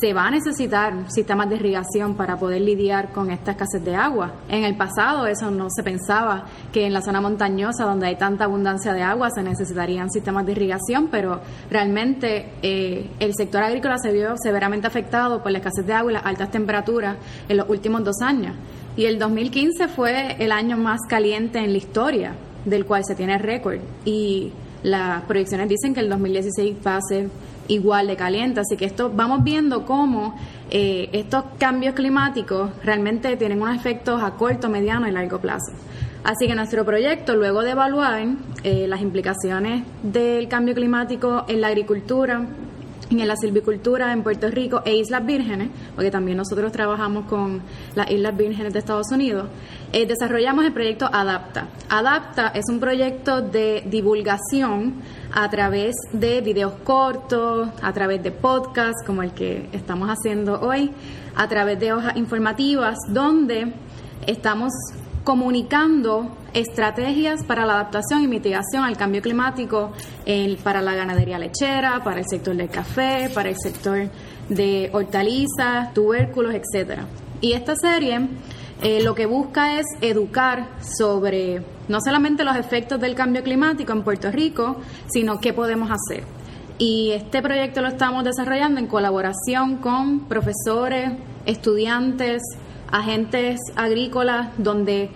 se 0.00 0.12
va 0.12 0.26
a 0.26 0.30
necesitar 0.30 1.10
sistemas 1.10 1.48
de 1.48 1.56
irrigación 1.56 2.14
para 2.14 2.36
poder 2.36 2.60
lidiar 2.60 3.12
con 3.12 3.30
esta 3.30 3.52
escasez 3.52 3.84
de 3.84 3.96
agua. 3.96 4.32
En 4.48 4.64
el 4.64 4.76
pasado 4.76 5.26
eso 5.26 5.50
no 5.50 5.68
se 5.70 5.82
pensaba 5.82 6.44
que 6.72 6.86
en 6.86 6.92
la 6.92 7.02
zona 7.02 7.20
montañosa 7.20 7.84
donde 7.84 8.06
hay 8.06 8.16
tanta 8.16 8.44
abundancia 8.44 8.92
de 8.92 9.02
agua 9.02 9.30
se 9.30 9.42
necesitarían 9.42 10.10
sistemas 10.10 10.46
de 10.46 10.52
irrigación, 10.52 11.08
pero 11.10 11.40
realmente 11.70 12.52
eh, 12.62 13.10
el 13.18 13.34
sector 13.34 13.62
agrícola 13.62 13.98
se 13.98 14.12
vio 14.12 14.34
severamente 14.36 14.86
afectado 14.86 15.42
por 15.42 15.52
la 15.52 15.58
escasez 15.58 15.86
de 15.86 15.92
agua 15.92 16.12
y 16.12 16.14
las 16.14 16.26
altas 16.26 16.50
temperaturas 16.50 17.16
en 17.48 17.56
los 17.56 17.68
últimos 17.68 18.04
dos 18.04 18.20
años. 18.22 18.54
Y 18.96 19.06
el 19.06 19.18
2015 19.18 19.88
fue 19.88 20.36
el 20.38 20.52
año 20.52 20.76
más 20.76 21.00
caliente 21.08 21.58
en 21.58 21.72
la 21.72 21.78
historia, 21.78 22.34
del 22.64 22.84
cual 22.84 23.04
se 23.04 23.14
tiene 23.14 23.38
récord. 23.38 23.78
Y 24.04 24.52
las 24.82 25.22
proyecciones 25.24 25.68
dicen 25.68 25.94
que 25.94 26.00
el 26.00 26.08
2016 26.08 26.76
va 26.86 26.96
a 26.96 27.00
ser 27.00 27.28
igual 27.70 28.06
de 28.08 28.16
caliente. 28.16 28.60
Así 28.60 28.76
que 28.76 28.84
esto 28.84 29.10
vamos 29.14 29.42
viendo 29.42 29.84
cómo 29.84 30.34
eh, 30.70 31.08
estos 31.12 31.44
cambios 31.58 31.94
climáticos 31.94 32.70
realmente 32.84 33.36
tienen 33.36 33.62
unos 33.62 33.76
efectos 33.76 34.22
a 34.22 34.32
corto, 34.32 34.68
mediano 34.68 35.08
y 35.08 35.12
largo 35.12 35.40
plazo. 35.40 35.72
Así 36.22 36.46
que 36.46 36.54
nuestro 36.54 36.84
proyecto, 36.84 37.34
luego 37.34 37.62
de 37.62 37.70
evaluar 37.70 38.26
eh, 38.62 38.86
las 38.86 39.00
implicaciones 39.00 39.84
del 40.02 40.48
cambio 40.48 40.74
climático 40.74 41.44
en 41.48 41.62
la 41.62 41.68
agricultura, 41.68 42.46
en 43.10 43.26
la 43.26 43.36
silvicultura 43.36 44.12
en 44.12 44.22
Puerto 44.22 44.48
Rico 44.50 44.82
e 44.84 44.94
Islas 44.94 45.24
Vírgenes, 45.24 45.70
porque 45.94 46.10
también 46.10 46.36
nosotros 46.36 46.70
trabajamos 46.72 47.24
con 47.24 47.62
las 47.94 48.10
Islas 48.10 48.36
Vírgenes 48.36 48.72
de 48.72 48.78
Estados 48.78 49.10
Unidos, 49.10 49.48
eh, 49.92 50.06
desarrollamos 50.06 50.64
el 50.66 50.72
proyecto 50.72 51.08
Adapta. 51.10 51.68
Adapta 51.88 52.48
es 52.48 52.66
un 52.68 52.78
proyecto 52.78 53.40
de 53.40 53.82
divulgación 53.86 54.94
a 55.32 55.48
través 55.50 55.94
de 56.12 56.40
videos 56.40 56.74
cortos, 56.84 57.68
a 57.82 57.92
través 57.92 58.22
de 58.22 58.30
podcasts 58.30 59.02
como 59.06 59.22
el 59.22 59.32
que 59.32 59.68
estamos 59.72 60.08
haciendo 60.08 60.60
hoy, 60.60 60.90
a 61.36 61.48
través 61.48 61.78
de 61.78 61.92
hojas 61.92 62.16
informativas, 62.16 62.98
donde 63.08 63.72
estamos 64.26 64.72
comunicando 65.24 66.36
estrategias 66.54 67.44
para 67.44 67.64
la 67.66 67.74
adaptación 67.74 68.22
y 68.22 68.26
mitigación 68.26 68.84
al 68.84 68.96
cambio 68.96 69.22
climático 69.22 69.92
para 70.64 70.82
la 70.82 70.94
ganadería 70.94 71.38
lechera, 71.38 72.02
para 72.02 72.20
el 72.20 72.26
sector 72.28 72.56
del 72.56 72.68
café, 72.68 73.30
para 73.32 73.48
el 73.48 73.56
sector 73.56 74.08
de 74.48 74.90
hortalizas, 74.92 75.92
tubérculos, 75.94 76.54
etcétera. 76.54 77.06
Y 77.40 77.52
esta 77.52 77.76
serie 77.76 78.28
eh, 78.82 79.02
lo 79.02 79.14
que 79.14 79.26
busca 79.26 79.78
es 79.78 79.86
educar 80.00 80.68
sobre 80.80 81.62
no 81.90 82.00
solamente 82.00 82.44
los 82.44 82.56
efectos 82.56 83.00
del 83.00 83.16
cambio 83.16 83.42
climático 83.42 83.92
en 83.92 84.04
Puerto 84.04 84.30
Rico, 84.30 84.76
sino 85.12 85.40
qué 85.40 85.52
podemos 85.52 85.90
hacer. 85.90 86.22
Y 86.78 87.10
este 87.10 87.42
proyecto 87.42 87.82
lo 87.82 87.88
estamos 87.88 88.24
desarrollando 88.24 88.78
en 88.78 88.86
colaboración 88.86 89.78
con 89.78 90.20
profesores, 90.20 91.10
estudiantes, 91.46 92.42
agentes 92.92 93.58
agrícolas, 93.74 94.50
donde 94.56 95.10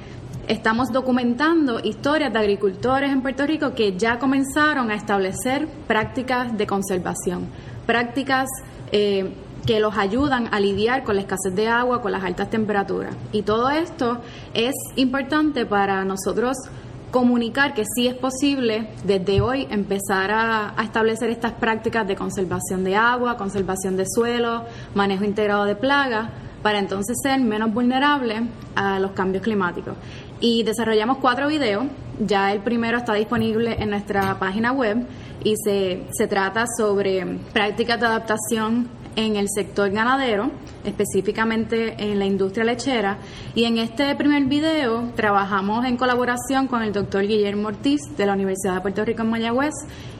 estamos 0.48 0.90
documentando 0.92 1.78
historias 1.78 2.32
de 2.32 2.40
agricultores 2.40 3.12
en 3.12 3.22
Puerto 3.22 3.46
Rico 3.46 3.72
que 3.74 3.96
ya 3.96 4.18
comenzaron 4.18 4.90
a 4.90 4.96
establecer 4.96 5.68
prácticas 5.86 6.58
de 6.58 6.66
conservación, 6.66 7.46
prácticas 7.86 8.48
eh, 8.90 9.32
que 9.66 9.80
los 9.80 9.96
ayudan 9.96 10.52
a 10.52 10.60
lidiar 10.60 11.04
con 11.04 11.16
la 11.16 11.22
escasez 11.22 11.54
de 11.54 11.68
agua, 11.68 12.02
con 12.02 12.12
las 12.12 12.22
altas 12.22 12.50
temperaturas. 12.50 13.16
Y 13.32 13.42
todo 13.42 13.70
esto 13.70 14.18
es 14.52 14.74
importante 14.96 15.66
para 15.66 16.04
nosotros 16.04 16.56
comunicar 17.10 17.74
que 17.74 17.84
sí 17.94 18.08
es 18.08 18.14
posible 18.14 18.88
desde 19.04 19.40
hoy 19.40 19.68
empezar 19.70 20.32
a, 20.32 20.74
establecer 20.82 21.30
estas 21.30 21.52
prácticas 21.52 22.06
de 22.08 22.16
conservación 22.16 22.82
de 22.82 22.96
agua, 22.96 23.36
conservación 23.36 23.96
de 23.96 24.04
suelo, 24.04 24.64
manejo 24.94 25.24
integrado 25.24 25.64
de 25.64 25.76
plagas, 25.76 26.28
para 26.60 26.80
entonces 26.80 27.16
ser 27.22 27.40
menos 27.40 27.72
vulnerables 27.72 28.42
a 28.74 28.98
los 28.98 29.12
cambios 29.12 29.44
climáticos. 29.44 29.94
Y 30.40 30.64
desarrollamos 30.64 31.18
cuatro 31.18 31.46
videos, 31.46 31.84
ya 32.18 32.52
el 32.52 32.60
primero 32.60 32.98
está 32.98 33.14
disponible 33.14 33.76
en 33.78 33.90
nuestra 33.90 34.36
página 34.40 34.72
web 34.72 35.06
y 35.44 35.54
se, 35.56 36.06
se 36.10 36.26
trata 36.26 36.64
sobre 36.76 37.38
prácticas 37.52 38.00
de 38.00 38.06
adaptación 38.06 38.88
en 39.16 39.36
el 39.36 39.48
sector 39.48 39.90
ganadero, 39.90 40.50
específicamente 40.84 41.94
en 41.98 42.18
la 42.18 42.26
industria 42.26 42.64
lechera. 42.64 43.18
Y 43.54 43.64
en 43.64 43.78
este 43.78 44.14
primer 44.14 44.44
video 44.44 45.12
trabajamos 45.14 45.84
en 45.84 45.96
colaboración 45.96 46.66
con 46.66 46.82
el 46.82 46.92
doctor 46.92 47.26
Guillermo 47.26 47.68
Ortiz 47.68 48.00
de 48.16 48.26
la 48.26 48.32
Universidad 48.34 48.74
de 48.74 48.80
Puerto 48.80 49.04
Rico 49.04 49.22
en 49.22 49.30
Mayagüez 49.30 49.74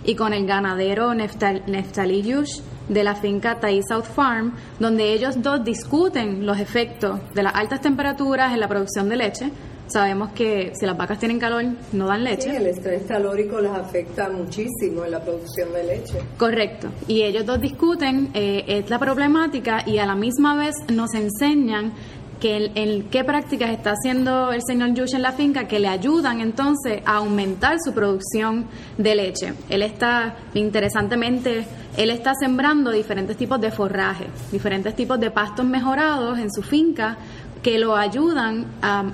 y 0.04 0.14
con 0.14 0.32
el 0.32 0.46
ganadero 0.46 1.14
Neftali 1.14 2.22
Yush 2.22 2.60
de 2.88 3.04
la 3.04 3.14
finca 3.14 3.60
Tai 3.60 3.80
South 3.88 4.04
Farm, 4.04 4.52
donde 4.78 5.12
ellos 5.12 5.42
dos 5.42 5.64
discuten 5.64 6.44
los 6.44 6.58
efectos 6.58 7.20
de 7.34 7.42
las 7.42 7.54
altas 7.54 7.80
temperaturas 7.80 8.52
en 8.52 8.60
la 8.60 8.68
producción 8.68 9.08
de 9.08 9.16
leche 9.16 9.50
Sabemos 9.86 10.32
que 10.32 10.72
si 10.78 10.86
las 10.86 10.96
vacas 10.96 11.18
tienen 11.18 11.38
calor, 11.38 11.64
no 11.92 12.06
dan 12.06 12.24
leche. 12.24 12.50
Sí, 12.50 12.56
el 12.56 12.66
estrés 12.66 13.02
calórico 13.06 13.60
las 13.60 13.78
afecta 13.78 14.30
muchísimo 14.30 15.04
en 15.04 15.10
la 15.10 15.20
producción 15.20 15.72
de 15.72 15.84
leche. 15.84 16.18
Correcto. 16.38 16.88
Y 17.06 17.22
ellos 17.22 17.44
dos 17.44 17.60
discuten 17.60 18.30
eh, 18.34 18.64
es 18.66 18.88
la 18.88 18.98
problemática 18.98 19.82
y 19.86 19.98
a 19.98 20.06
la 20.06 20.14
misma 20.14 20.56
vez 20.56 20.74
nos 20.90 21.12
enseñan 21.14 21.92
que 22.40 22.72
en, 22.74 23.04
qué 23.04 23.24
prácticas 23.24 23.70
está 23.70 23.92
haciendo 23.92 24.52
el 24.52 24.60
señor 24.66 24.92
Yush 24.94 25.14
en 25.14 25.22
la 25.22 25.32
finca 25.32 25.66
que 25.66 25.78
le 25.78 25.88
ayudan 25.88 26.40
entonces 26.40 27.00
a 27.06 27.16
aumentar 27.16 27.78
su 27.82 27.92
producción 27.94 28.66
de 28.98 29.14
leche. 29.14 29.54
Él 29.68 29.82
está, 29.82 30.36
interesantemente, 30.54 31.64
él 31.96 32.10
está 32.10 32.34
sembrando 32.34 32.90
diferentes 32.90 33.36
tipos 33.36 33.60
de 33.60 33.70
forraje, 33.70 34.26
diferentes 34.52 34.94
tipos 34.94 35.18
de 35.20 35.30
pastos 35.30 35.64
mejorados 35.64 36.38
en 36.38 36.52
su 36.52 36.62
finca 36.62 37.16
que 37.62 37.78
lo 37.78 37.96
ayudan 37.96 38.66
a 38.82 39.04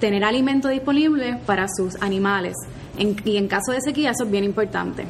tener 0.00 0.24
alimento 0.24 0.68
disponible 0.68 1.38
para 1.46 1.66
sus 1.68 1.94
animales. 2.02 2.56
y 2.98 3.36
en 3.36 3.48
caso 3.48 3.72
de 3.72 3.80
sequía 3.80 4.10
eso 4.10 4.24
es 4.24 4.30
bien 4.30 4.44
importante. 4.44 5.06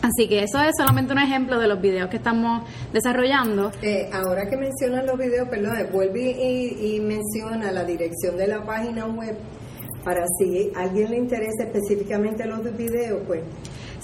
Así 0.00 0.28
que 0.28 0.44
eso 0.44 0.60
es 0.60 0.70
solamente 0.76 1.12
un 1.12 1.18
ejemplo 1.18 1.58
de 1.58 1.66
los 1.66 1.80
videos 1.80 2.08
que 2.08 2.18
estamos 2.18 2.62
desarrollando. 2.92 3.72
Eh, 3.82 4.08
ahora 4.12 4.48
que 4.48 4.56
mencionan 4.56 5.04
los 5.06 5.18
videos, 5.18 5.48
perdón, 5.48 5.76
vuelve 5.92 6.30
y, 6.30 7.00
menciona 7.00 7.72
la 7.72 7.82
dirección 7.84 8.36
de 8.36 8.46
la 8.46 8.64
página 8.64 9.06
web 9.06 9.36
para 10.04 10.24
si 10.38 10.70
a 10.76 10.82
alguien 10.82 11.10
le 11.10 11.18
interesa 11.18 11.64
específicamente 11.64 12.46
los 12.46 12.62
videos, 12.76 13.22
pues. 13.26 13.42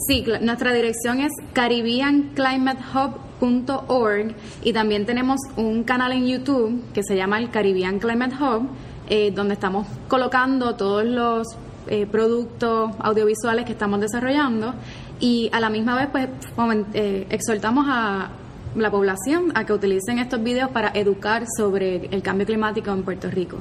Sí, 0.09 0.25
nuestra 0.41 0.75
dirección 0.75 1.21
es 1.21 1.31
caribbeanclimatehub.org 1.53 4.35
y 4.65 4.73
también 4.73 5.07
tenemos 5.07 5.39
un 5.57 5.85
canal 5.85 6.11
en 6.13 6.27
YouTube 6.27 6.83
que 6.93 7.05
se 7.05 7.15
llama 7.15 7.39
el 7.39 7.51
Caribbean 7.51 8.01
Climate 8.01 8.35
Hub 8.35 8.67
eh, 9.09 9.31
donde 9.31 9.55
estamos 9.55 9.87
colocando 10.09 10.75
todos 10.77 11.05
los 11.05 11.47
eh, 11.89 12.07
productos 12.07 12.93
audiovisuales 12.99 13.67
que 13.67 13.73
estamos 13.73 14.01
desarrollando 14.01 14.73
y 15.21 15.51
a 15.53 15.61
la 15.61 15.69
misma 15.69 15.95
vez 15.95 16.09
pues 16.11 16.29
eh, 16.95 17.27
exhortamos 17.29 17.85
a 17.87 18.31
la 18.75 18.91
población 18.91 19.53
a 19.55 19.67
que 19.67 19.75
utilicen 19.75 20.19
estos 20.19 20.43
videos 20.43 20.71
para 20.71 20.89
educar 20.95 21.45
sobre 21.59 22.07
el 22.07 22.23
cambio 22.23 22.47
climático 22.47 22.91
en 22.91 23.03
Puerto 23.03 23.31
Rico. 23.31 23.59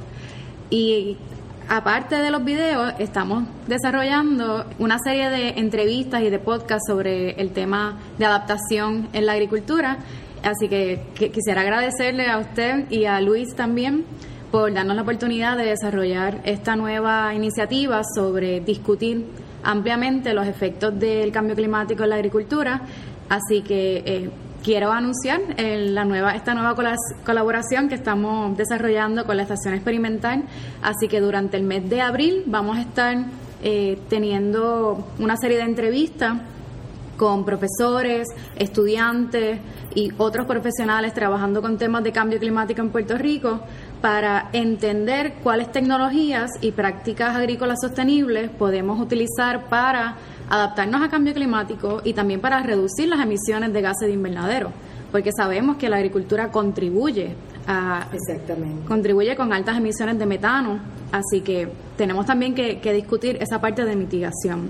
Y 0.70 1.18
aparte 1.68 2.16
de 2.16 2.30
los 2.30 2.42
videos, 2.42 2.94
estamos 2.98 3.44
desarrollando 3.68 4.64
una 4.78 4.98
serie 4.98 5.28
de 5.28 5.50
entrevistas 5.60 6.22
y 6.22 6.30
de 6.30 6.38
podcasts 6.38 6.88
sobre 6.88 7.32
el 7.32 7.50
tema 7.50 7.98
de 8.18 8.24
adaptación 8.24 9.08
en 9.12 9.26
la 9.26 9.32
agricultura. 9.32 9.98
Así 10.42 10.68
que 10.68 11.02
quisiera 11.32 11.60
agradecerle 11.60 12.28
a 12.28 12.38
usted 12.38 12.90
y 12.90 13.04
a 13.04 13.20
Luis 13.20 13.54
también 13.54 14.04
por 14.54 14.72
darnos 14.72 14.94
la 14.94 15.02
oportunidad 15.02 15.56
de 15.56 15.64
desarrollar 15.64 16.40
esta 16.44 16.76
nueva 16.76 17.34
iniciativa 17.34 18.02
sobre 18.14 18.60
discutir 18.60 19.26
ampliamente 19.64 20.32
los 20.32 20.46
efectos 20.46 20.96
del 20.96 21.32
cambio 21.32 21.56
climático 21.56 22.04
en 22.04 22.10
la 22.10 22.14
agricultura. 22.14 22.82
Así 23.28 23.62
que 23.62 24.04
eh, 24.06 24.30
quiero 24.62 24.92
anunciar 24.92 25.40
eh, 25.56 25.88
la 25.88 26.04
nueva, 26.04 26.36
esta 26.36 26.54
nueva 26.54 26.76
colaboración 27.26 27.88
que 27.88 27.96
estamos 27.96 28.56
desarrollando 28.56 29.24
con 29.24 29.36
la 29.36 29.42
Estación 29.42 29.74
Experimental. 29.74 30.44
Así 30.82 31.08
que 31.08 31.18
durante 31.20 31.56
el 31.56 31.64
mes 31.64 31.90
de 31.90 32.00
abril 32.00 32.44
vamos 32.46 32.76
a 32.76 32.82
estar 32.82 33.24
eh, 33.60 33.98
teniendo 34.08 35.04
una 35.18 35.36
serie 35.36 35.56
de 35.56 35.64
entrevistas 35.64 36.32
con 37.16 37.44
profesores, 37.44 38.28
estudiantes 38.56 39.58
y 39.94 40.12
otros 40.18 40.46
profesionales 40.46 41.14
trabajando 41.14 41.62
con 41.62 41.78
temas 41.78 42.04
de 42.04 42.12
cambio 42.12 42.38
climático 42.38 42.80
en 42.80 42.90
Puerto 42.90 43.16
Rico 43.16 43.60
para 44.04 44.50
entender 44.52 45.36
cuáles 45.42 45.72
tecnologías 45.72 46.50
y 46.60 46.72
prácticas 46.72 47.34
agrícolas 47.34 47.78
sostenibles 47.80 48.50
podemos 48.50 49.00
utilizar 49.00 49.70
para 49.70 50.16
adaptarnos 50.50 51.00
a 51.00 51.08
cambio 51.08 51.32
climático 51.32 52.02
y 52.04 52.12
también 52.12 52.38
para 52.42 52.62
reducir 52.62 53.08
las 53.08 53.18
emisiones 53.20 53.72
de 53.72 53.80
gases 53.80 54.08
de 54.08 54.12
invernadero, 54.12 54.72
porque 55.10 55.30
sabemos 55.34 55.78
que 55.78 55.88
la 55.88 55.96
agricultura 55.96 56.50
contribuye 56.50 57.34
a 57.66 58.06
contribuye 58.86 59.34
con 59.36 59.54
altas 59.54 59.78
emisiones 59.78 60.18
de 60.18 60.26
metano, 60.26 60.80
así 61.10 61.40
que 61.40 61.66
tenemos 61.96 62.26
también 62.26 62.54
que, 62.54 62.80
que 62.80 62.92
discutir 62.92 63.38
esa 63.40 63.58
parte 63.58 63.86
de 63.86 63.96
mitigación. 63.96 64.68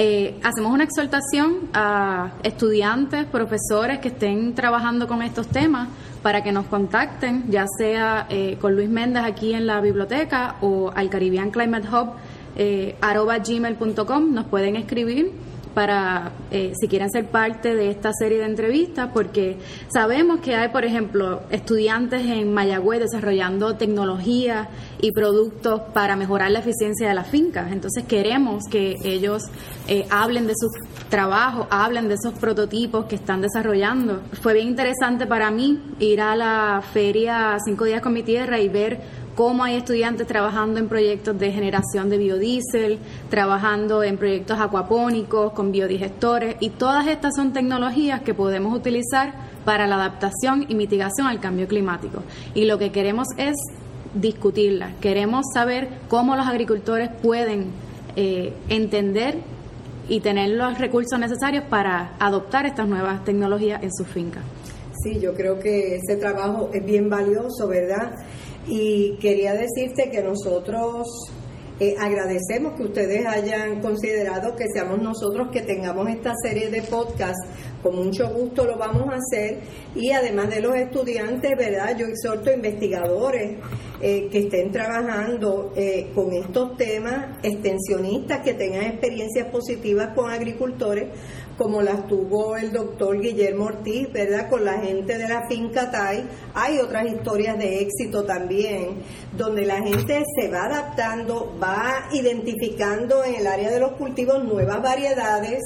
Eh, 0.00 0.38
hacemos 0.44 0.72
una 0.72 0.84
exhortación 0.84 1.70
a 1.74 2.30
estudiantes, 2.44 3.26
profesores 3.26 3.98
que 3.98 4.06
estén 4.06 4.54
trabajando 4.54 5.08
con 5.08 5.22
estos 5.22 5.48
temas 5.48 5.88
para 6.22 6.44
que 6.44 6.52
nos 6.52 6.66
contacten, 6.66 7.50
ya 7.50 7.66
sea 7.78 8.28
eh, 8.30 8.56
con 8.60 8.76
Luis 8.76 8.88
Méndez 8.88 9.24
aquí 9.24 9.54
en 9.54 9.66
la 9.66 9.80
biblioteca 9.80 10.54
o 10.60 10.92
al 10.94 11.10
Caribbean 11.10 11.50
Climate 11.50 11.88
Hub 11.88 12.10
eh, 12.54 12.94
gmail.com, 13.00 14.32
nos 14.32 14.44
pueden 14.46 14.76
escribir 14.76 15.32
para 15.78 16.32
eh, 16.50 16.72
si 16.74 16.88
quieren 16.88 17.08
ser 17.08 17.26
parte 17.26 17.76
de 17.76 17.88
esta 17.88 18.10
serie 18.12 18.38
de 18.38 18.46
entrevistas, 18.46 19.10
porque 19.14 19.58
sabemos 19.86 20.40
que 20.40 20.56
hay, 20.56 20.70
por 20.70 20.84
ejemplo, 20.84 21.42
estudiantes 21.50 22.26
en 22.26 22.52
Mayagüez 22.52 22.98
desarrollando 22.98 23.76
tecnología 23.76 24.70
y 25.00 25.12
productos 25.12 25.82
para 25.94 26.16
mejorar 26.16 26.50
la 26.50 26.58
eficiencia 26.58 27.08
de 27.08 27.14
las 27.14 27.28
fincas. 27.28 27.70
Entonces 27.70 28.02
queremos 28.08 28.64
que 28.68 28.96
ellos 29.04 29.44
eh, 29.86 30.04
hablen 30.10 30.48
de 30.48 30.54
sus 30.56 30.72
trabajos, 31.08 31.68
hablen 31.70 32.08
de 32.08 32.14
esos 32.14 32.36
prototipos 32.36 33.04
que 33.04 33.14
están 33.14 33.40
desarrollando. 33.40 34.22
Fue 34.42 34.54
bien 34.54 34.66
interesante 34.66 35.28
para 35.28 35.52
mí 35.52 35.80
ir 36.00 36.20
a 36.20 36.34
la 36.34 36.82
feria 36.92 37.56
Cinco 37.64 37.84
Días 37.84 38.02
con 38.02 38.14
mi 38.14 38.24
Tierra 38.24 38.58
y 38.58 38.68
ver 38.68 39.00
cómo 39.38 39.62
hay 39.62 39.76
estudiantes 39.76 40.26
trabajando 40.26 40.80
en 40.80 40.88
proyectos 40.88 41.38
de 41.38 41.52
generación 41.52 42.10
de 42.10 42.18
biodiesel, 42.18 42.98
trabajando 43.30 44.02
en 44.02 44.16
proyectos 44.16 44.58
acuapónicos 44.58 45.52
con 45.52 45.70
biodigestores 45.70 46.56
y 46.58 46.70
todas 46.70 47.06
estas 47.06 47.36
son 47.36 47.52
tecnologías 47.52 48.20
que 48.22 48.34
podemos 48.34 48.74
utilizar 48.76 49.34
para 49.64 49.86
la 49.86 49.94
adaptación 49.94 50.66
y 50.68 50.74
mitigación 50.74 51.28
al 51.28 51.38
cambio 51.38 51.68
climático. 51.68 52.24
Y 52.52 52.64
lo 52.64 52.78
que 52.78 52.90
queremos 52.90 53.28
es 53.36 53.54
discutirlas, 54.12 54.96
queremos 55.00 55.46
saber 55.54 55.86
cómo 56.08 56.34
los 56.34 56.48
agricultores 56.48 57.08
pueden 57.22 57.66
eh, 58.16 58.54
entender 58.68 59.36
y 60.08 60.18
tener 60.18 60.50
los 60.50 60.78
recursos 60.78 61.16
necesarios 61.16 61.62
para 61.70 62.16
adoptar 62.18 62.66
estas 62.66 62.88
nuevas 62.88 63.22
tecnologías 63.22 63.84
en 63.84 63.94
sus 63.94 64.08
fincas. 64.08 64.42
Sí, 65.00 65.20
yo 65.20 65.32
creo 65.32 65.60
que 65.60 65.94
ese 65.94 66.16
trabajo 66.16 66.70
es 66.74 66.84
bien 66.84 67.08
valioso, 67.08 67.68
¿verdad? 67.68 68.16
Y 68.68 69.16
quería 69.16 69.54
decirte 69.54 70.10
que 70.10 70.22
nosotros 70.22 71.06
eh, 71.80 71.94
agradecemos 71.96 72.74
que 72.76 72.82
ustedes 72.82 73.24
hayan 73.24 73.80
considerado 73.80 74.56
que 74.56 74.64
seamos 74.74 75.00
nosotros 75.00 75.48
que 75.52 75.60
tengamos 75.60 76.08
esta 76.08 76.32
serie 76.42 76.70
de 76.70 76.82
podcasts. 76.82 77.46
Con 77.82 77.94
mucho 77.94 78.28
gusto 78.30 78.64
lo 78.64 78.76
vamos 78.76 79.04
a 79.08 79.16
hacer. 79.16 79.60
Y 79.94 80.10
además 80.10 80.50
de 80.50 80.60
los 80.60 80.74
estudiantes, 80.74 81.56
¿verdad? 81.56 81.96
Yo 81.96 82.06
exhorto 82.06 82.50
a 82.50 82.54
investigadores 82.54 83.58
eh, 84.00 84.28
que 84.28 84.38
estén 84.40 84.72
trabajando 84.72 85.72
eh, 85.76 86.10
con 86.16 86.32
estos 86.32 86.76
temas, 86.76 87.38
extensionistas 87.44 88.40
que 88.40 88.54
tengan 88.54 88.82
experiencias 88.82 89.46
positivas 89.48 90.14
con 90.16 90.32
agricultores, 90.32 91.06
como 91.58 91.82
las 91.82 92.06
tuvo 92.06 92.56
el 92.56 92.72
doctor 92.72 93.20
Guillermo 93.20 93.64
Ortiz, 93.64 94.10
¿verdad? 94.12 94.48
Con 94.48 94.64
la 94.64 94.78
gente 94.78 95.18
de 95.18 95.28
la 95.28 95.48
finca 95.48 95.90
Tai. 95.90 96.24
Hay 96.54 96.78
otras 96.78 97.06
historias 97.06 97.58
de 97.58 97.80
éxito 97.80 98.24
también, 98.24 99.02
donde 99.36 99.66
la 99.66 99.82
gente 99.82 100.22
se 100.40 100.48
va 100.48 100.66
adaptando, 100.66 101.52
va 101.60 102.08
identificando 102.12 103.24
en 103.24 103.34
el 103.34 103.46
área 103.48 103.70
de 103.70 103.80
los 103.80 103.92
cultivos 103.92 104.44
nuevas 104.44 104.80
variedades 104.80 105.60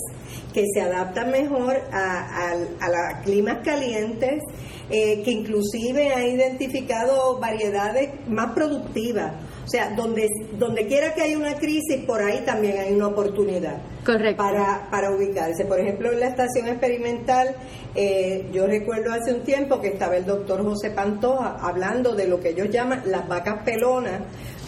que 0.54 0.64
se 0.72 0.80
adaptan 0.80 1.30
mejor 1.30 1.76
a, 1.92 2.52
a, 2.80 3.22
climas 3.22 3.58
calientes, 3.62 4.42
eh, 4.90 5.22
que 5.22 5.30
inclusive 5.30 6.14
ha 6.14 6.26
identificado 6.26 7.38
variedades 7.38 8.10
más 8.28 8.52
productivas. 8.54 9.32
O 9.64 9.68
sea, 9.68 9.90
donde, 9.94 10.28
donde 10.58 10.86
quiera 10.86 11.14
que 11.14 11.22
haya 11.22 11.38
una 11.38 11.54
crisis, 11.54 12.04
por 12.04 12.20
ahí 12.22 12.42
también 12.44 12.78
hay 12.78 12.92
una 12.92 13.08
oportunidad. 13.08 13.80
Correcto. 14.04 14.42
Para, 14.42 14.88
para 14.90 15.10
ubicarse. 15.12 15.64
Por 15.64 15.78
ejemplo, 15.78 16.12
en 16.12 16.20
la 16.20 16.26
estación 16.26 16.68
experimental, 16.68 17.54
eh, 17.94 18.48
yo 18.52 18.66
recuerdo 18.66 19.12
hace 19.12 19.32
un 19.32 19.42
tiempo 19.42 19.80
que 19.80 19.88
estaba 19.88 20.16
el 20.16 20.26
doctor 20.26 20.64
José 20.64 20.90
Pantoja 20.90 21.58
hablando 21.60 22.14
de 22.14 22.26
lo 22.26 22.40
que 22.40 22.50
ellos 22.50 22.70
llaman 22.70 23.02
las 23.06 23.28
vacas 23.28 23.62
pelonas 23.64 24.22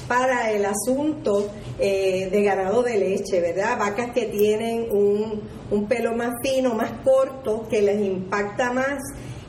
para 0.06 0.50
el 0.52 0.64
asunto 0.64 1.50
eh, 1.78 2.28
de 2.30 2.42
ganado 2.42 2.82
de 2.82 2.98
leche, 2.98 3.40
¿verdad? 3.40 3.78
Vacas 3.78 4.12
que 4.12 4.26
tienen 4.26 4.86
un, 4.90 5.42
un 5.70 5.88
pelo 5.88 6.14
más 6.14 6.32
fino, 6.42 6.74
más 6.74 6.92
corto, 7.02 7.66
que 7.68 7.82
les 7.82 8.00
impacta 8.00 8.72
más 8.72 8.98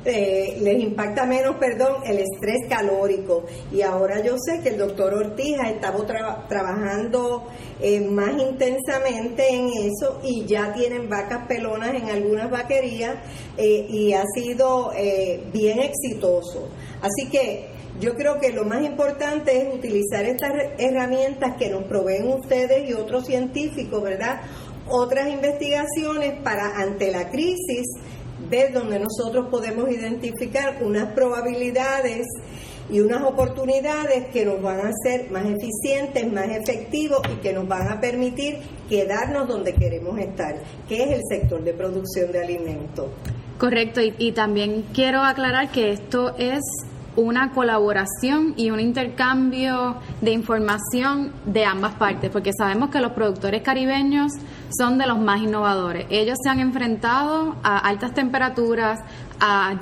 eh, 0.06 0.58
les 0.62 0.80
impacta 0.84 1.26
menos, 1.26 1.56
perdón, 1.56 2.04
el 2.06 2.20
estrés 2.20 2.68
calórico. 2.70 3.46
Y 3.72 3.82
ahora 3.82 4.22
yo 4.24 4.36
sé 4.38 4.62
que 4.62 4.70
el 4.70 4.78
doctor 4.78 5.16
Ortiz 5.16 5.58
ha 5.60 5.70
estado 5.70 6.06
trabajando 6.48 7.46
eh, 7.82 8.02
más 8.02 8.40
intensamente 8.40 9.50
en 9.50 9.68
eso 9.70 10.22
y 10.24 10.46
ya 10.46 10.72
tienen 10.74 11.10
vacas 11.10 11.48
pelonas 11.48 11.96
en 11.96 12.10
algunas 12.10 12.52
vaquerías 12.52 13.16
eh, 13.58 13.88
y 13.90 14.14
ha 14.14 14.24
sido 14.36 14.92
bien 15.52 15.80
exitoso. 15.80 16.70
Así 17.02 17.28
que 17.30 17.70
yo 18.00 18.14
creo 18.16 18.40
que 18.40 18.52
lo 18.52 18.64
más 18.64 18.84
importante 18.84 19.60
es 19.60 19.74
utilizar 19.74 20.26
estas 20.26 20.52
herramientas 20.78 21.56
que 21.58 21.70
nos 21.70 21.84
proveen 21.86 22.28
ustedes 22.28 22.88
y 22.90 22.94
otros 22.94 23.26
científicos, 23.26 24.04
¿verdad? 24.04 24.42
Otras 24.88 25.30
investigaciones 25.30 26.42
para 26.44 26.78
ante 26.78 27.12
la 27.12 27.30
crisis 27.32 27.88
ver 28.50 28.74
donde 28.74 29.00
nosotros 29.00 29.48
podemos 29.50 29.90
identificar 29.90 30.78
unas 30.82 31.14
probabilidades 31.14 32.26
y 32.90 33.00
unas 33.00 33.24
oportunidades 33.24 34.28
que 34.32 34.46
nos 34.46 34.62
van 34.62 34.80
a 34.80 34.90
hacer 34.90 35.32
más 35.32 35.46
eficientes, 35.46 36.32
más 36.32 36.48
efectivos 36.50 37.20
y 37.34 37.42
que 37.42 37.54
nos 37.54 37.68
van 37.68 37.88
a 37.88 38.00
permitir 38.00 38.60
quedarnos 38.88 39.48
donde 39.48 39.74
queremos 39.74 40.20
estar, 40.20 40.56
que 40.88 41.04
es 41.04 41.12
el 41.12 41.22
sector 41.28 41.64
de 41.64 41.74
producción 41.74 42.32
de 42.32 42.44
alimentos. 42.44 43.08
Correcto, 43.58 44.02
y, 44.02 44.14
y 44.18 44.34
también 44.34 44.86
quiero 44.94 45.22
aclarar 45.22 45.72
que 45.72 45.92
esto 45.92 46.36
es 46.38 46.62
una 47.16 47.52
colaboración 47.52 48.54
y 48.58 48.70
un 48.70 48.80
intercambio 48.80 49.96
de 50.22 50.32
información 50.32 51.32
de 51.46 51.66
ambas 51.66 51.96
partes, 51.96 52.30
porque 52.30 52.52
sabemos 52.54 52.90
que 52.90 53.00
los 53.00 53.14
productores 53.14 53.62
caribeños 53.62 54.34
son 54.78 54.98
de 54.98 55.08
los 55.08 55.20
más 55.20 55.42
innovadores. 55.42 56.06
Ellos 56.10 56.38
se 56.44 56.50
han 56.50 56.60
enfrentado 56.60 57.56
a 57.64 57.78
altas 57.78 58.14
temperaturas, 58.14 59.00
a 59.40 59.76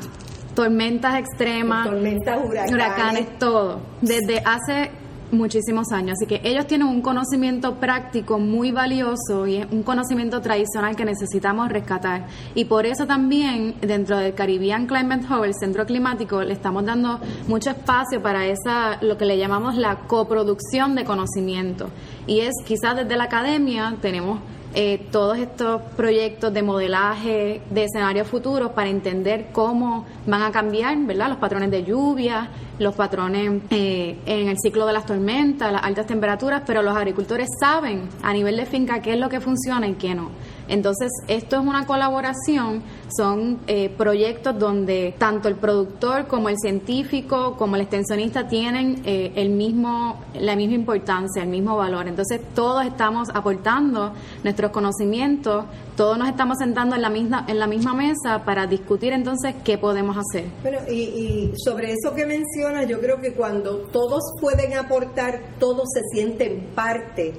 tormentas 0.56 1.16
extremas, 1.16 1.88
tormentas, 1.88 2.38
huracanes, 2.44 2.72
huracanes 2.72 3.40
todo. 3.40 3.80
Desde 4.02 4.40
hace 4.46 4.92
muchísimos 5.34 5.92
años. 5.92 6.18
Así 6.20 6.28
que 6.28 6.48
ellos 6.48 6.68
tienen 6.68 6.88
un 6.88 7.02
conocimiento 7.02 7.76
práctico 7.76 8.40
muy 8.40 8.72
valioso 8.72 9.48
y 9.48 9.58
es 9.58 9.68
un 9.72 9.84
conocimiento 9.84 10.42
tradicional 10.42 10.96
que 10.96 11.06
necesitamos 11.06 11.70
rescatar. 11.70 12.28
Y 12.56 12.66
por 12.66 12.86
eso 12.86 13.06
también 13.06 13.76
dentro 13.82 14.18
del 14.18 14.34
Caribbean 14.34 14.86
Climate 14.86 15.26
Hub, 15.28 15.44
el 15.44 15.54
centro 15.56 15.86
climático, 15.86 16.42
le 16.44 16.54
estamos 16.54 16.86
dando 16.86 17.20
mucho 17.48 17.72
espacio 17.72 18.22
para 18.22 18.46
esa, 18.46 19.02
lo 19.02 19.18
que 19.18 19.26
le 19.26 19.38
llamamos 19.38 19.76
la 19.76 20.08
coproducción 20.08 20.96
de 20.96 21.04
conocimiento. 21.04 21.90
Y 22.28 22.42
es 22.42 22.54
quizás 22.66 22.96
desde 22.96 23.18
la 23.18 23.26
academia 23.26 23.98
tenemos 24.02 24.40
eh, 24.76 25.08
todos 25.12 25.38
estos 25.38 25.82
proyectos 25.96 26.54
de 26.54 26.64
modelaje 26.64 27.62
de 27.70 27.84
escenarios 27.84 28.28
futuros 28.28 28.72
para 28.72 28.90
entender 28.90 29.48
cómo 29.52 30.06
van 30.26 30.42
a 30.42 30.52
cambiar 30.52 30.98
¿verdad? 31.06 31.30
los 31.30 31.38
patrones 31.38 31.70
de 31.70 31.84
lluvia, 31.84 32.50
los 32.80 32.96
patrones 32.96 33.62
eh, 33.70 34.18
en 34.26 34.48
el 34.48 34.58
ciclo 34.60 34.86
de 34.86 34.94
las 34.94 35.06
tormentas, 35.06 35.72
las 35.72 35.84
altas 35.84 36.08
temperaturas, 36.08 36.64
pero 36.66 36.82
los 36.82 36.96
agricultores 36.96 37.50
saben 37.60 38.10
a 38.24 38.34
nivel 38.34 38.58
de 38.58 38.66
finca 38.66 39.02
qué 39.02 39.14
es 39.14 39.20
lo 39.20 39.30
que 39.30 39.40
funciona 39.40 39.88
y 39.88 39.94
qué 39.94 40.16
no. 40.16 40.30
Entonces, 40.68 41.12
esto 41.28 41.58
es 41.58 41.62
una 41.62 41.86
colaboración, 41.86 42.82
son 43.16 43.60
eh, 43.68 43.90
proyectos 43.90 44.58
donde 44.58 45.14
tanto 45.18 45.48
el 45.48 45.56
productor 45.56 46.28
como 46.28 46.50
el 46.50 46.58
científico, 46.58 47.56
como 47.58 47.76
el 47.76 47.82
extensionista 47.82 48.48
tienen 48.48 49.02
eh, 49.06 49.34
el 49.36 49.50
mismo, 49.50 50.22
la 50.34 50.56
misma 50.56 50.76
importancia, 50.76 51.44
el 51.44 51.50
mismo 51.50 51.76
valor. 51.76 52.08
Entonces, 52.08 52.42
todos 52.56 52.86
estamos 52.86 53.30
aportando 53.34 54.14
nuestros 54.44 54.72
conocimientos, 54.72 55.66
todos 55.98 56.18
nos 56.18 56.30
estamos 56.30 56.58
sentando 56.58 56.96
en 56.96 57.02
la 57.02 57.10
misma, 57.10 57.46
en 57.48 57.60
la 57.60 57.68
misma 57.68 57.94
mesa 57.94 58.44
para 58.46 58.66
discutir 58.66 59.14
entonces 59.14 59.56
qué 59.64 59.78
podemos 59.78 60.18
hacer. 60.18 60.46
Bueno, 60.62 60.80
y, 60.90 60.94
y 60.94 61.54
sobre 61.58 61.92
eso 61.92 62.16
que 62.16 62.26
mencionas, 62.26 62.88
yo 62.88 63.00
creo 63.00 63.20
que 63.22 63.34
cuando 63.34 63.78
todos 63.92 64.24
pueden 64.40 64.74
aportar, 64.76 65.42
todos 65.60 65.90
se 65.94 66.02
sienten 66.16 66.68
parte 66.74 67.34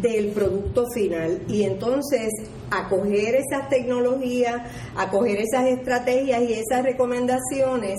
del 0.00 0.28
producto 0.30 0.86
final 0.94 1.42
y 1.48 1.64
entonces 1.64 2.30
acoger 2.70 3.34
esas 3.34 3.68
tecnologías, 3.68 4.62
acoger 4.96 5.38
esas 5.40 5.66
estrategias 5.66 6.42
y 6.42 6.54
esas 6.54 6.82
recomendaciones 6.82 7.98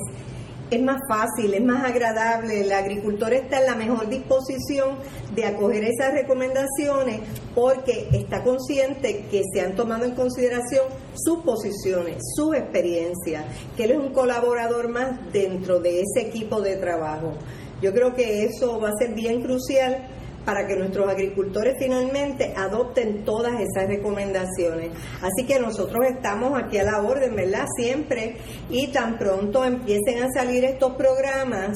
es 0.72 0.82
más 0.82 1.00
fácil, 1.08 1.54
es 1.54 1.64
más 1.64 1.84
agradable, 1.84 2.62
el 2.62 2.72
agricultor 2.72 3.34
está 3.34 3.60
en 3.60 3.66
la 3.68 3.76
mejor 3.76 4.10
disposición 4.10 4.98
de 5.36 5.46
acoger 5.46 5.84
esas 5.84 6.14
recomendaciones 6.14 7.22
porque 7.54 8.08
está 8.12 8.44
consciente 8.44 9.26
que 9.30 9.44
se 9.54 9.62
han 9.62 9.76
tomado 9.76 10.06
en 10.06 10.16
consideración 10.16 10.86
sus 11.14 11.44
posiciones, 11.44 12.18
sus 12.36 12.56
experiencias, 12.56 13.46
que 13.78 13.84
él 13.84 13.92
es 13.92 13.98
un 13.98 14.14
colaborador 14.14 14.90
más 14.90 15.32
dentro 15.32 15.80
de 15.80 16.02
ese 16.02 16.28
equipo 16.28 16.62
de 16.62 16.78
trabajo. 16.78 17.34
Yo 17.82 17.94
creo 17.94 18.14
que 18.16 18.46
eso 18.46 18.80
va 18.80 18.90
a 18.90 18.98
ser 18.98 19.14
bien 19.14 19.44
crucial 19.44 20.08
para 20.46 20.68
que 20.68 20.76
nuestros 20.76 21.10
agricultores 21.10 21.76
finalmente 21.80 22.54
adopten 22.56 23.24
todas 23.24 23.54
esas 23.60 23.88
recomendaciones. 23.88 24.92
Así 25.22 25.46
que 25.48 25.60
nosotros 25.60 26.06
estamos 26.10 26.60
aquí 26.62 26.78
a 26.78 26.84
la 26.84 27.02
orden, 27.02 27.36
¿verdad? 27.36 27.66
Siempre 27.78 28.38
y 28.70 28.88
tan 28.88 29.18
pronto 29.18 29.64
empiecen 29.64 30.24
a 30.24 30.28
salir 30.34 30.64
estos 30.66 30.94
programas, 30.96 31.76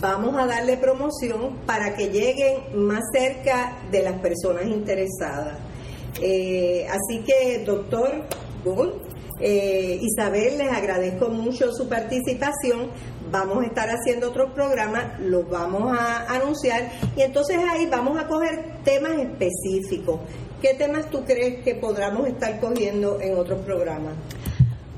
vamos 0.00 0.36
a 0.38 0.46
darle 0.46 0.76
promoción 0.76 1.58
para 1.66 1.94
que 1.94 2.10
lleguen 2.10 2.86
más 2.86 3.02
cerca 3.12 3.78
de 3.90 4.02
las 4.02 4.20
personas 4.20 4.66
interesadas. 4.66 5.58
Eh, 6.20 6.86
así 6.88 7.22
que, 7.24 7.62
doctor 7.64 8.10
Google, 8.64 9.05
eh, 9.40 10.00
Isabel, 10.00 10.58
les 10.58 10.72
agradezco 10.72 11.28
mucho 11.28 11.72
su 11.72 11.88
participación 11.88 12.90
vamos 13.30 13.62
a 13.62 13.66
estar 13.66 13.88
haciendo 13.88 14.28
otros 14.28 14.52
programas, 14.52 15.20
los 15.20 15.48
vamos 15.48 15.96
a 15.96 16.32
anunciar 16.32 16.90
y 17.16 17.22
entonces 17.22 17.58
ahí 17.70 17.86
vamos 17.86 18.18
a 18.18 18.26
coger 18.26 18.82
temas 18.84 19.12
específicos. 19.18 20.20
¿Qué 20.60 20.74
temas 20.74 21.10
tú 21.10 21.24
crees 21.24 21.62
que 21.64 21.74
podamos 21.74 22.26
estar 22.26 22.58
cogiendo 22.60 23.20
en 23.20 23.36
otros 23.36 23.60
programas? 23.64 24.14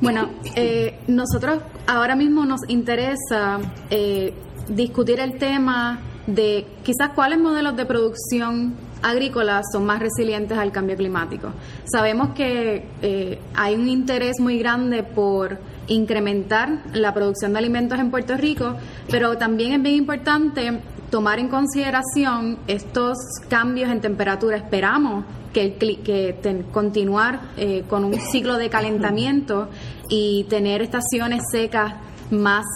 Bueno, 0.01 0.31
eh, 0.55 0.99
nosotros 1.09 1.61
ahora 1.87 2.15
mismo 2.15 2.45
nos 2.45 2.61
interesa 2.69 3.59
eh, 3.91 4.33
discutir 4.69 5.19
el 5.19 5.39
tema 5.39 6.01
de 6.29 6.67
quizás 6.85 7.11
cuáles 7.15 7.41
modelos 7.41 7.77
de 7.77 7.87
producción 7.87 8.77
agrícola 9.03 9.63
son 9.73 9.87
más 9.87 10.01
resilientes 10.01 10.57
al 10.59 10.73
cambio 10.73 10.97
climático. 10.97 11.51
Sabemos 11.91 12.31
que 12.31 12.87
eh, 13.03 13.39
hay 13.55 13.75
un 13.75 13.89
interés 13.89 14.41
muy 14.41 14.59
grande 14.59 15.03
por 15.03 15.59
incrementar 15.87 16.83
la 16.93 17.15
producción 17.15 17.53
de 17.53 17.59
alimentos 17.59 17.99
en 17.99 18.11
Puerto 18.11 18.37
Rico, 18.37 18.75
pero 19.11 19.39
también 19.39 19.73
es 19.73 19.83
bien 19.83 19.97
importante 19.97 20.81
tomar 21.11 21.39
en 21.39 21.49
consideración 21.49 22.59
estos 22.67 23.17
cambios 23.49 23.91
en 23.91 24.01
temperatura. 24.01 24.57
Esperamos 24.57 25.25
que, 25.53 25.75
que 25.77 26.65
continuar 26.73 27.41
eh, 27.57 27.85
con 27.89 28.05
un 28.05 28.15
ciclo 28.21 28.59
de 28.59 28.69
calentamiento 28.69 29.69
y 30.09 30.45
tener 30.45 30.83
estaciones 30.83 31.43
secas 31.51 31.95
más 32.31 32.67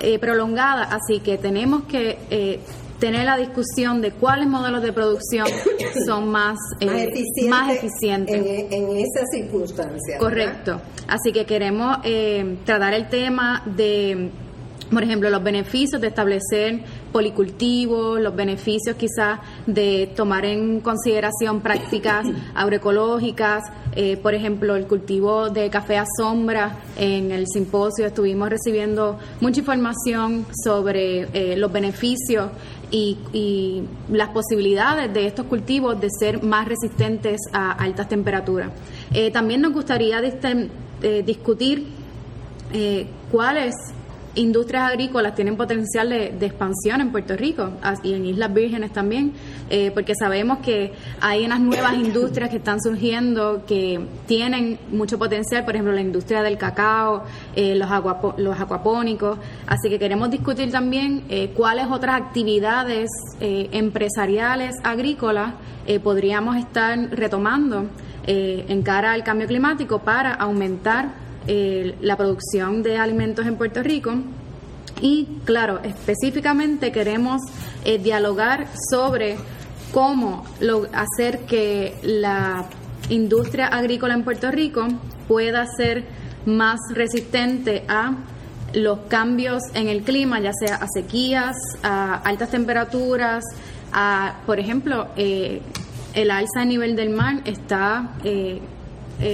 eh, 0.00 0.18
prolongadas, 0.18 0.92
así 0.92 1.20
que 1.20 1.38
tenemos 1.38 1.84
que 1.84 2.18
tener 3.00 3.24
la 3.24 3.36
discusión 3.36 4.00
de 4.00 4.12
cuáles 4.12 4.46
modelos 4.46 4.82
de 4.82 4.92
producción 4.92 5.48
son 6.06 6.28
más, 6.28 6.58
más, 7.48 7.72
eficientes, 7.72 8.36
en, 8.36 8.96
esas 8.96 9.28
circunstancias. 9.32 10.18
Correcto. 10.20 10.80
Así 11.08 11.32
que 11.32 11.44
queremos 11.46 11.98
tratar 12.64 12.94
el 12.94 13.08
tema 13.08 13.62
de 13.66 14.30
por 14.90 15.04
ejemplo, 15.04 15.30
los 15.30 15.42
beneficios 15.42 16.00
de 16.00 16.08
establecer 16.08 16.80
policultivos, 17.12 18.20
los 18.20 18.34
beneficios 18.34 18.96
quizás 18.96 19.38
de 19.66 20.10
tomar 20.16 20.44
en 20.44 20.80
consideración 20.80 21.60
prácticas 21.60 22.26
agroecológicas, 22.54 23.62
eh, 23.94 24.16
por 24.16 24.34
ejemplo, 24.34 24.76
el 24.76 24.86
cultivo 24.86 25.48
de 25.48 25.70
café 25.70 25.96
a 25.98 26.04
sombra. 26.18 26.78
En 26.96 27.30
el 27.30 27.46
simposio 27.46 28.06
estuvimos 28.06 28.50
recibiendo 28.50 29.18
mucha 29.40 29.60
información 29.60 30.46
sobre 30.64 31.28
eh, 31.32 31.56
los 31.56 31.72
beneficios 31.72 32.50
y, 32.90 33.82
las 34.10 34.30
posibilidades 34.30 35.12
de 35.12 35.26
estos 35.26 35.46
cultivos 35.46 36.00
de 36.00 36.08
ser 36.10 36.42
más 36.42 36.66
resistentes 36.66 37.40
a 37.52 37.72
altas 37.72 38.08
temperaturas. 38.08 38.70
Eh, 39.12 39.30
también 39.30 39.60
nos 39.60 39.72
gustaría 39.72 40.20
discutir 41.24 41.86
cuáles 43.30 43.74
industrias 44.34 44.84
agrícolas 44.88 45.34
tienen 45.34 45.56
potencial 45.56 46.08
de, 46.08 46.46
expansión 46.46 47.00
en 47.00 47.10
Puerto 47.10 47.36
Rico 47.36 47.70
y 48.02 48.14
en 48.14 48.26
Islas 48.26 48.52
Vírgenes 48.52 48.92
también, 48.92 49.32
eh, 49.68 49.90
porque 49.92 50.14
sabemos 50.14 50.58
que 50.58 50.92
hay 51.20 51.44
unas 51.44 51.60
nuevas 51.60 51.94
industrias 51.94 52.50
que 52.50 52.56
están 52.56 52.80
surgiendo 52.80 53.64
que 53.66 54.00
tienen 54.26 54.78
mucho 54.90 55.18
potencial, 55.18 55.64
por 55.64 55.74
ejemplo, 55.74 55.92
la 55.92 56.00
industria 56.00 56.42
del 56.42 56.58
cacao, 56.58 57.24
eh, 57.56 57.74
los, 57.74 57.88
los 58.36 58.60
acuapónicos, 58.60 59.38
así 59.66 59.88
que 59.88 59.98
queremos 59.98 60.30
discutir 60.30 60.70
también 60.70 61.24
eh, 61.28 61.52
cuáles 61.54 61.86
otras 61.86 62.20
actividades 62.20 63.08
empresariales 63.40 64.76
agrícolas 64.84 65.54
podríamos 66.02 66.56
estar 66.56 66.98
retomando 67.10 67.86
en 68.26 68.82
cara 68.82 69.12
al 69.12 69.24
cambio 69.24 69.46
climático 69.46 70.00
para 70.00 70.34
aumentar 70.34 71.29
la 71.46 72.16
producción 72.16 72.82
de 72.82 72.98
alimentos 72.98 73.46
en 73.46 73.56
Puerto 73.56 73.82
Rico. 73.82 74.14
Y 75.00 75.26
claro, 75.44 75.80
específicamente 75.82 76.92
queremos 76.92 77.40
eh, 77.84 77.98
dialogar 77.98 78.68
sobre 78.90 79.36
cómo 79.92 80.44
hacer 80.92 81.40
que 81.46 81.96
la 82.02 82.66
industria 83.08 83.66
agrícola 83.66 84.14
en 84.14 84.24
Puerto 84.24 84.50
Rico 84.50 84.86
pueda 85.26 85.66
ser 85.66 86.04
más 86.44 86.78
resistente 86.92 87.84
a 87.88 88.14
los 88.74 89.00
cambios 89.08 89.62
en 89.74 89.88
el 89.88 90.02
clima, 90.02 90.38
ya 90.40 90.52
sea 90.52 90.76
a 90.76 90.86
sequías, 90.86 91.56
a 91.82 92.16
altas 92.16 92.50
temperaturas, 92.50 93.42
a, 93.92 94.40
por 94.46 94.60
ejemplo, 94.60 95.08
eh, 95.16 95.60
el 96.14 96.30
alza 96.30 96.60
de 96.60 96.66
nivel 96.66 96.94
del 96.94 97.10
mar 97.10 97.40
está 97.44 98.12
eh, 98.22 98.60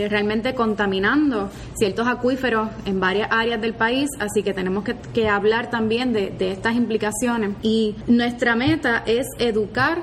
realmente 0.09 0.55
contaminando 0.55 1.51
ciertos 1.77 2.07
acuíferos 2.07 2.69
en 2.85 3.01
varias 3.01 3.29
áreas 3.31 3.61
del 3.61 3.75
país, 3.75 4.09
así 4.19 4.43
que 4.43 4.53
tenemos 4.53 4.85
que, 4.85 5.29
hablar 5.29 5.71
también 5.71 6.13
de, 6.13 6.31
de 6.31 6.53
estas 6.53 6.75
implicaciones. 6.75 7.51
Y 7.63 7.95
nuestra 8.07 8.57
meta 8.57 9.03
es 9.07 9.27
educar 9.39 10.03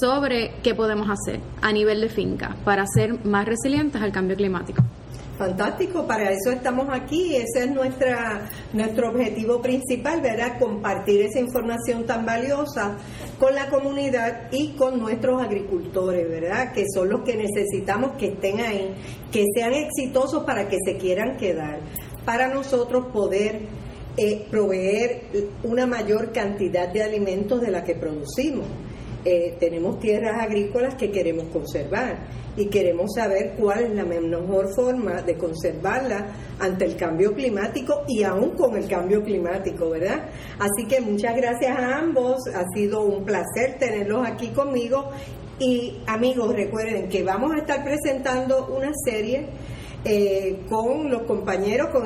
sobre 0.00 0.52
qué 0.62 0.74
podemos 0.74 1.08
hacer 1.08 1.40
a 1.62 1.72
nivel 1.72 2.00
de 2.00 2.08
finca 2.08 2.56
para 2.64 2.86
ser 2.86 3.24
más 3.24 3.46
resilientes 3.46 4.00
al 4.02 4.12
cambio 4.12 4.36
climático. 4.36 4.82
Fantástico, 5.38 6.04
para 6.04 6.32
eso 6.32 6.50
estamos 6.50 6.88
aquí, 6.90 7.36
ese 7.36 7.66
es 7.66 7.70
nuestra, 7.70 8.50
nuestro 8.72 9.10
objetivo 9.10 9.62
principal, 9.62 10.20
¿verdad? 10.20 10.58
Compartir 10.58 11.22
esa 11.22 11.38
información 11.38 12.04
tan 12.06 12.26
valiosa 12.26 12.96
con 13.38 13.54
la 13.54 13.70
comunidad 13.70 14.48
y 14.50 14.72
con 14.72 14.98
nuestros 14.98 15.40
agricultores, 15.40 16.28
¿verdad? 16.28 16.72
Que 16.72 16.86
son 16.92 17.08
los 17.08 17.20
que 17.20 17.36
necesitamos 17.36 18.16
que 18.16 18.30
estén 18.30 18.60
ahí, 18.60 18.90
que 19.30 19.44
sean 19.54 19.74
exitosos 19.74 20.42
para 20.42 20.68
que 20.68 20.78
se 20.84 20.96
quieran 20.96 21.36
quedar, 21.36 21.78
para 22.24 22.52
nosotros 22.52 23.06
poder 23.12 23.60
eh, 24.16 24.44
proveer 24.50 25.22
una 25.62 25.86
mayor 25.86 26.32
cantidad 26.32 26.92
de 26.92 27.04
alimentos 27.04 27.60
de 27.60 27.70
la 27.70 27.84
que 27.84 27.94
producimos. 27.94 28.66
Eh, 29.30 29.56
tenemos 29.60 30.00
tierras 30.00 30.40
agrícolas 30.40 30.94
que 30.94 31.10
queremos 31.10 31.48
conservar 31.52 32.16
y 32.56 32.64
queremos 32.70 33.12
saber 33.14 33.56
cuál 33.58 33.84
es 33.84 33.90
la 33.94 34.06
mejor 34.06 34.74
forma 34.74 35.20
de 35.20 35.36
conservarla 35.36 36.28
ante 36.58 36.86
el 36.86 36.96
cambio 36.96 37.34
climático 37.34 38.04
y 38.08 38.22
aún 38.22 38.56
con 38.56 38.74
el 38.74 38.88
cambio 38.88 39.22
climático, 39.22 39.90
¿verdad? 39.90 40.30
Así 40.58 40.88
que 40.88 41.02
muchas 41.02 41.36
gracias 41.36 41.78
a 41.78 41.98
ambos, 41.98 42.38
ha 42.54 42.64
sido 42.74 43.02
un 43.02 43.22
placer 43.26 43.76
tenerlos 43.78 44.26
aquí 44.26 44.48
conmigo 44.48 45.10
y 45.58 45.98
amigos 46.06 46.54
recuerden 46.54 47.10
que 47.10 47.22
vamos 47.22 47.52
a 47.52 47.58
estar 47.58 47.84
presentando 47.84 48.68
una 48.74 48.92
serie 49.04 49.44
eh, 50.06 50.60
con 50.70 51.10
los 51.10 51.24
compañeros, 51.24 51.88
con, 51.92 52.04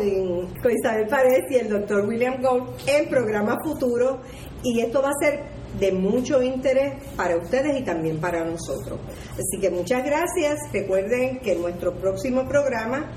con 0.60 0.72
Isabel 0.72 1.06
Paredes 1.06 1.44
y 1.50 1.54
el 1.54 1.68
doctor 1.68 2.04
William 2.04 2.42
Gold 2.42 2.80
en 2.88 3.08
programa 3.08 3.58
futuro 3.62 4.22
y 4.64 4.80
esto 4.80 5.00
va 5.00 5.10
a 5.10 5.24
ser 5.24 5.61
de 5.78 5.92
mucho 5.92 6.42
interés 6.42 6.94
para 7.16 7.36
ustedes 7.36 7.80
y 7.80 7.84
también 7.84 8.20
para 8.20 8.44
nosotros. 8.44 9.00
Así 9.32 9.60
que 9.60 9.70
muchas 9.70 10.04
gracias. 10.04 10.58
Recuerden 10.72 11.40
que 11.40 11.54
nuestro 11.56 11.94
próximo 11.94 12.46
programa 12.48 13.10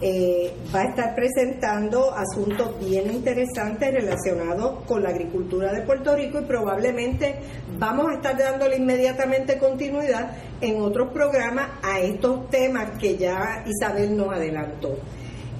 eh, 0.00 0.52
va 0.72 0.82
a 0.82 0.84
estar 0.84 1.14
presentando 1.16 2.14
asuntos 2.14 2.78
bien 2.78 3.12
interesantes 3.12 3.92
relacionados 3.92 4.84
con 4.84 5.02
la 5.02 5.08
agricultura 5.08 5.72
de 5.72 5.82
Puerto 5.82 6.14
Rico 6.14 6.38
y 6.40 6.44
probablemente 6.44 7.34
vamos 7.78 8.06
a 8.10 8.14
estar 8.14 8.38
dándole 8.38 8.76
inmediatamente 8.76 9.58
continuidad 9.58 10.36
en 10.60 10.80
otros 10.80 11.12
programas 11.12 11.70
a 11.82 11.98
estos 12.00 12.48
temas 12.48 12.98
que 13.00 13.16
ya 13.16 13.64
Isabel 13.66 14.16
nos 14.16 14.32
adelantó. 14.32 14.96